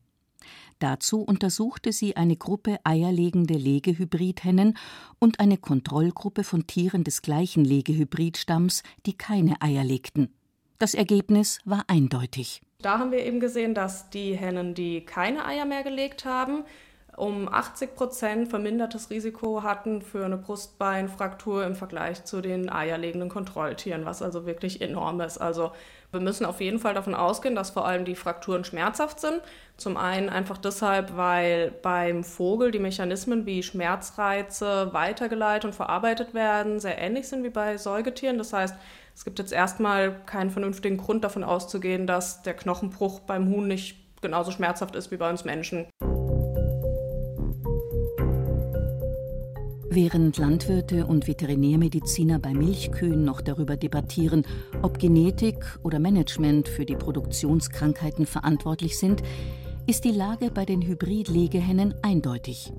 Dazu 0.80 1.22
untersuchte 1.22 1.92
sie 1.92 2.16
eine 2.16 2.38
Gruppe 2.38 2.80
eierlegende 2.86 3.56
Legehybridhennen 3.56 4.78
und 5.20 5.42
eine 5.42 5.58
Kontrollgruppe 5.58 6.46
von 6.46 6.68
Tieren 6.68 7.04
des 7.04 7.22
gleichen 7.22 7.66
Legehybridstamms, 7.66 8.84
die 9.06 9.18
keine 9.18 9.62
Eier 9.62 9.84
legten. 9.84 10.34
Das 10.78 10.94
Ergebnis 10.94 11.60
war 11.66 11.84
eindeutig. 11.88 12.62
Da 12.82 12.98
haben 12.98 13.12
wir 13.12 13.26
eben 13.26 13.42
gesehen, 13.42 13.74
dass 13.74 14.10
die 14.10 14.38
Hennen, 14.38 14.74
die 14.74 15.02
keine 15.02 15.46
Eier 15.46 15.66
mehr 15.66 15.84
gelegt 15.84 16.24
haben, 16.24 16.64
um 17.20 17.52
80 17.52 17.96
Prozent 17.96 18.48
vermindertes 18.48 19.10
Risiko 19.10 19.62
hatten 19.64 20.02
für 20.02 20.26
eine 20.26 20.38
Brustbeinfraktur 20.38 21.66
im 21.66 21.76
Vergleich 21.76 22.24
zu 22.24 22.42
den 22.42 22.70
eierlegenden 22.70 23.30
Kontrolltieren, 23.30 24.06
was 24.06 24.22
also 24.22 24.46
wirklich 24.46 24.82
enorm 24.82 25.20
ist. 25.22 25.38
Also 25.38 25.72
wir 26.12 26.22
müssen 26.22 26.46
auf 26.46 26.62
jeden 26.62 26.80
Fall 26.80 26.94
davon 26.94 27.14
ausgehen, 27.14 27.56
dass 27.56 27.72
vor 27.72 27.86
allem 27.86 28.06
die 28.06 28.16
Frakturen 28.16 28.64
schmerzhaft 28.64 29.20
sind. 29.20 29.42
Zum 29.78 29.98
einen 29.98 30.30
einfach 30.30 30.58
deshalb, 30.58 31.16
weil 31.18 31.72
beim 31.84 32.24
Vogel 32.24 32.72
die 32.72 32.80
Mechanismen 32.80 33.46
wie 33.46 33.64
Schmerzreize 33.64 34.94
weitergeleitet 34.94 35.66
und 35.66 35.76
verarbeitet 35.76 36.34
werden, 36.34 36.80
sehr 36.80 36.98
ähnlich 36.98 37.28
sind 37.28 37.44
wie 37.44 37.50
bei 37.50 37.78
Säugetieren. 37.78 38.38
Das 38.38 38.54
heißt, 38.54 38.76
es 39.14 39.26
gibt 39.26 39.40
jetzt 39.40 39.52
erstmal 39.52 40.16
keinen 40.26 40.50
vernünftigen 40.50 40.98
Grund 40.98 41.24
davon 41.24 41.44
auszugehen, 41.44 42.08
dass 42.08 42.42
der 42.42 42.56
Knochenbruch 42.56 43.20
beim 43.20 43.50
Huhn 43.50 43.68
nicht 43.68 43.98
genauso 44.22 44.52
schmerzhaft 44.52 44.96
ist 44.96 45.12
wie 45.12 45.18
bei 45.18 45.30
uns 45.30 45.46
Menschen. 45.46 45.86
Während 49.92 50.38
Landwirte 50.38 51.08
und 51.08 51.28
Veterinärmediziner 51.28 52.38
bei 52.38 52.54
Milchkühen 52.54 53.26
noch 53.26 53.42
darüber 53.42 53.76
debattieren, 53.76 54.46
ob 54.84 55.00
Genetik 55.00 55.80
oder 55.82 55.98
Management 55.98 56.68
für 56.68 56.86
die 56.86 56.96
Produktionskrankheiten 56.96 58.28
verantwortlich 58.28 59.00
sind, 59.00 59.24
ist 59.88 60.06
die 60.06 60.12
Lage 60.12 60.52
bei 60.52 60.66
den 60.66 60.84
Hybrid-Legehennen 60.84 61.96
eindeutig. 62.04 62.72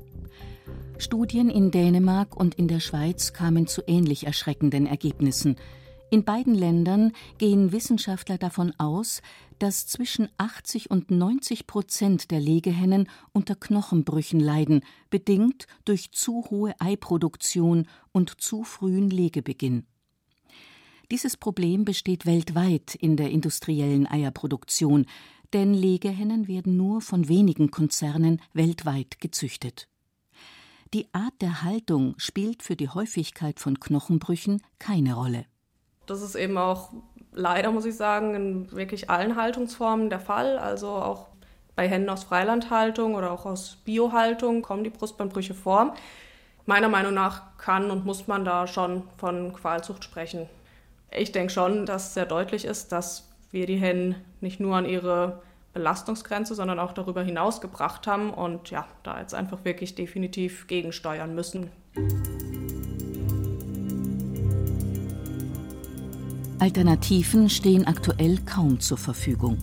Studien 0.99 1.51
in 1.51 1.73
Dänemark 1.73 2.37
und 2.37 2.55
in 2.55 2.69
der 2.69 2.79
Schweiz 2.79 3.33
kamen 3.33 3.67
zu 3.67 3.83
ähnlich 3.89 4.27
erschreckenden 4.27 4.87
Ergebnissen– 4.87 5.57
in 6.11 6.25
beiden 6.25 6.55
Ländern 6.55 7.13
gehen 7.39 7.71
Wissenschaftler 7.71 8.37
davon 8.37 8.73
aus, 8.79 9.23
dass 9.61 9.87
zwischen 9.87 10.29
80 10.39 10.91
und 10.91 11.11
90 11.11 11.67
Prozent 11.69 12.31
der 12.33 12.41
Legehennen 12.41 13.09
unter 13.33 13.55
Knochenbrüchen 13.55 14.41
leiden, 14.41 14.83
bedingt 15.11 15.67
durch 15.85 16.11
zu 16.11 16.47
hohe 16.51 16.75
Eiproduktion 16.81 17.87
und 18.11 18.41
zu 18.41 18.65
frühen 18.65 19.09
Legebeginn. 19.09 19.87
Dieses 21.11 21.37
Problem 21.37 21.85
besteht 21.85 22.27
weltweit 22.27 22.95
in 22.95 23.17
der 23.17 23.31
industriellen 23.31 24.07
Eierproduktion, 24.07 25.07
denn 25.53 25.75
Legehennen 25.75 26.49
werden 26.49 26.77
nur 26.77 27.01
von 27.01 27.29
wenigen 27.29 27.71
Konzernen 27.71 28.41
weltweit 28.53 29.21
gezüchtet. 29.21 29.89
Die 30.93 31.07
Art 31.13 31.35
der 31.41 31.63
Haltung 31.63 32.15
spielt 32.19 32.63
für 32.65 32.75
die 32.75 32.89
Häufigkeit 32.89 33.61
von 33.61 33.79
Knochenbrüchen 33.79 34.63
keine 34.79 35.15
Rolle. 35.15 35.47
Das 36.11 36.23
ist 36.23 36.35
eben 36.35 36.59
auch 36.59 36.91
leider, 37.33 37.71
muss 37.71 37.85
ich 37.85 37.97
sagen, 37.97 38.35
in 38.35 38.73
wirklich 38.73 39.09
allen 39.11 39.37
Haltungsformen 39.37 40.11
der 40.11 40.19
Fall. 40.19 40.59
Also 40.59 40.89
auch 40.89 41.29
bei 41.77 41.89
Hennen 41.89 42.09
aus 42.09 42.25
Freilandhaltung 42.25 43.15
oder 43.15 43.31
auch 43.31 43.47
aus 43.47 43.77
Biohaltung 43.85 44.63
kommen 44.63 44.83
die 44.83 44.91
Brustbandbrüche 44.91 45.55
vor. 45.55 45.95
Meiner 46.67 46.89
Meinung 46.89 47.15
nach 47.15 47.57
kann 47.59 47.93
und 47.93 48.05
muss 48.05 48.27
man 48.27 48.45
da 48.45 48.67
schon 48.67 49.05
von 49.19 49.53
Qualzucht 49.53 50.03
sprechen. 50.03 50.49
Ich 51.17 51.31
denke 51.31 51.53
schon, 51.53 51.87
dass 51.87 52.15
sehr 52.15 52.27
deutlich 52.27 52.65
ist, 52.65 52.91
dass 52.91 53.29
wir 53.53 53.67
die 53.67 53.77
Hennen 53.77 54.17
nicht 54.41 54.59
nur 54.59 54.77
an 54.77 54.87
ihre 54.87 55.43
Belastungsgrenze, 55.75 56.57
sondern 56.57 56.81
auch 56.81 56.93
darüber 56.93 57.23
hinaus 57.23 57.61
gebracht 57.61 58.09
haben 58.09 58.35
und 58.35 58.71
ja, 58.71 58.87
da 59.05 59.21
jetzt 59.21 59.35
einfach 59.35 59.65
wirklich 59.65 59.95
definitiv 59.95 60.67
gegensteuern 60.67 61.37
müssen. 61.37 61.71
Alternativen 66.61 67.49
stehen 67.49 67.87
aktuell 67.87 68.39
kaum 68.45 68.81
zur 68.81 68.99
Verfügung. 68.99 69.57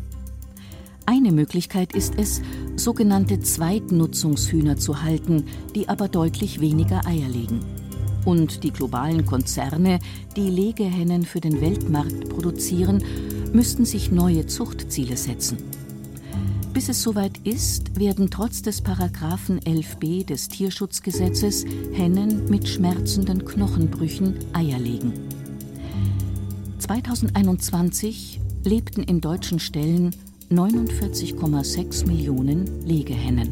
Eine 1.05 1.31
Möglichkeit 1.31 1.93
ist 1.93 2.15
es, 2.17 2.41
sogenannte 2.75 3.39
Zweitnutzungshühner 3.39 4.77
zu 4.77 5.03
halten, 5.03 5.45
die 5.75 5.87
aber 5.89 6.09
deutlich 6.09 6.59
weniger 6.59 7.05
Eier 7.05 7.29
legen. 7.29 7.59
Und 8.25 8.63
die 8.63 8.71
globalen 8.71 9.25
Konzerne, 9.25 9.99
die 10.35 10.49
Legehennen 10.49 11.23
für 11.23 11.39
den 11.39 11.61
Weltmarkt 11.61 12.29
produzieren, 12.29 13.03
müssten 13.53 13.85
sich 13.85 14.11
neue 14.11 14.47
Zuchtziele 14.47 15.15
setzen. 15.15 15.57
Bis 16.73 16.89
es 16.89 17.01
soweit 17.01 17.37
ist, 17.43 17.99
werden 17.99 18.29
trotz 18.31 18.63
des 18.63 18.81
Paragraphen 18.81 19.59
11b 19.59 20.25
des 20.25 20.49
Tierschutzgesetzes 20.49 21.63
Hennen 21.93 22.49
mit 22.49 22.67
schmerzenden 22.67 23.45
Knochenbrüchen 23.45 24.35
Eier 24.53 24.79
legen. 24.79 25.36
2021 26.87 28.39
lebten 28.63 29.03
in 29.03 29.19
deutschen 29.19 29.59
Ställen 29.59 30.15
49,6 30.49 32.07
Millionen 32.07 32.87
Legehennen. 32.87 33.49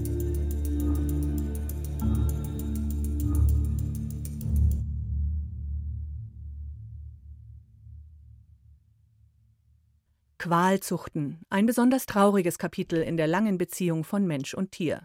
Qualzuchten, 10.38 11.42
ein 11.50 11.66
besonders 11.66 12.06
trauriges 12.06 12.58
Kapitel 12.58 13.02
in 13.02 13.18
der 13.18 13.28
langen 13.28 13.58
Beziehung 13.58 14.06
von 14.06 14.26
Mensch 14.26 14.54
und 14.54 14.72
Tier. 14.72 15.02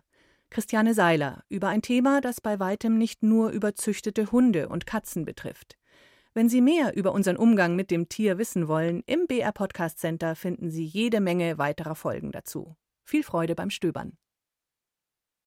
Christiane 0.51 0.95
Seiler 0.95 1.43
über 1.49 1.67
ein 1.67 1.83
Thema, 1.83 2.21
das 2.21 2.41
bei 2.41 2.61
weitem 2.61 2.97
nicht 2.97 3.25
nur 3.25 3.51
überzüchtete 3.51 4.31
Hunde 4.31 4.69
und 4.69 4.87
Katzen 4.87 5.25
betrifft. 5.25 5.80
Wenn 6.33 6.49
Sie 6.49 6.61
mehr 6.61 6.97
über 6.97 7.13
unseren 7.13 7.37
Umgang 7.37 7.75
mit 7.75 7.91
dem 7.91 8.09
Tier 8.09 8.39
wissen 8.39 8.69
wollen, 8.69 9.03
im 9.07 9.27
BR 9.27 9.51
Podcast 9.51 9.99
Center 9.99 10.37
finden 10.37 10.71
Sie 10.71 10.85
jede 10.85 11.21
Menge 11.21 11.59
weiterer 11.59 11.97
Folgen 11.97 12.31
dazu. 12.31 12.77
Viel 13.05 13.25
Freude 13.25 13.57
beim 13.57 13.71
Stöbern. 13.71 14.17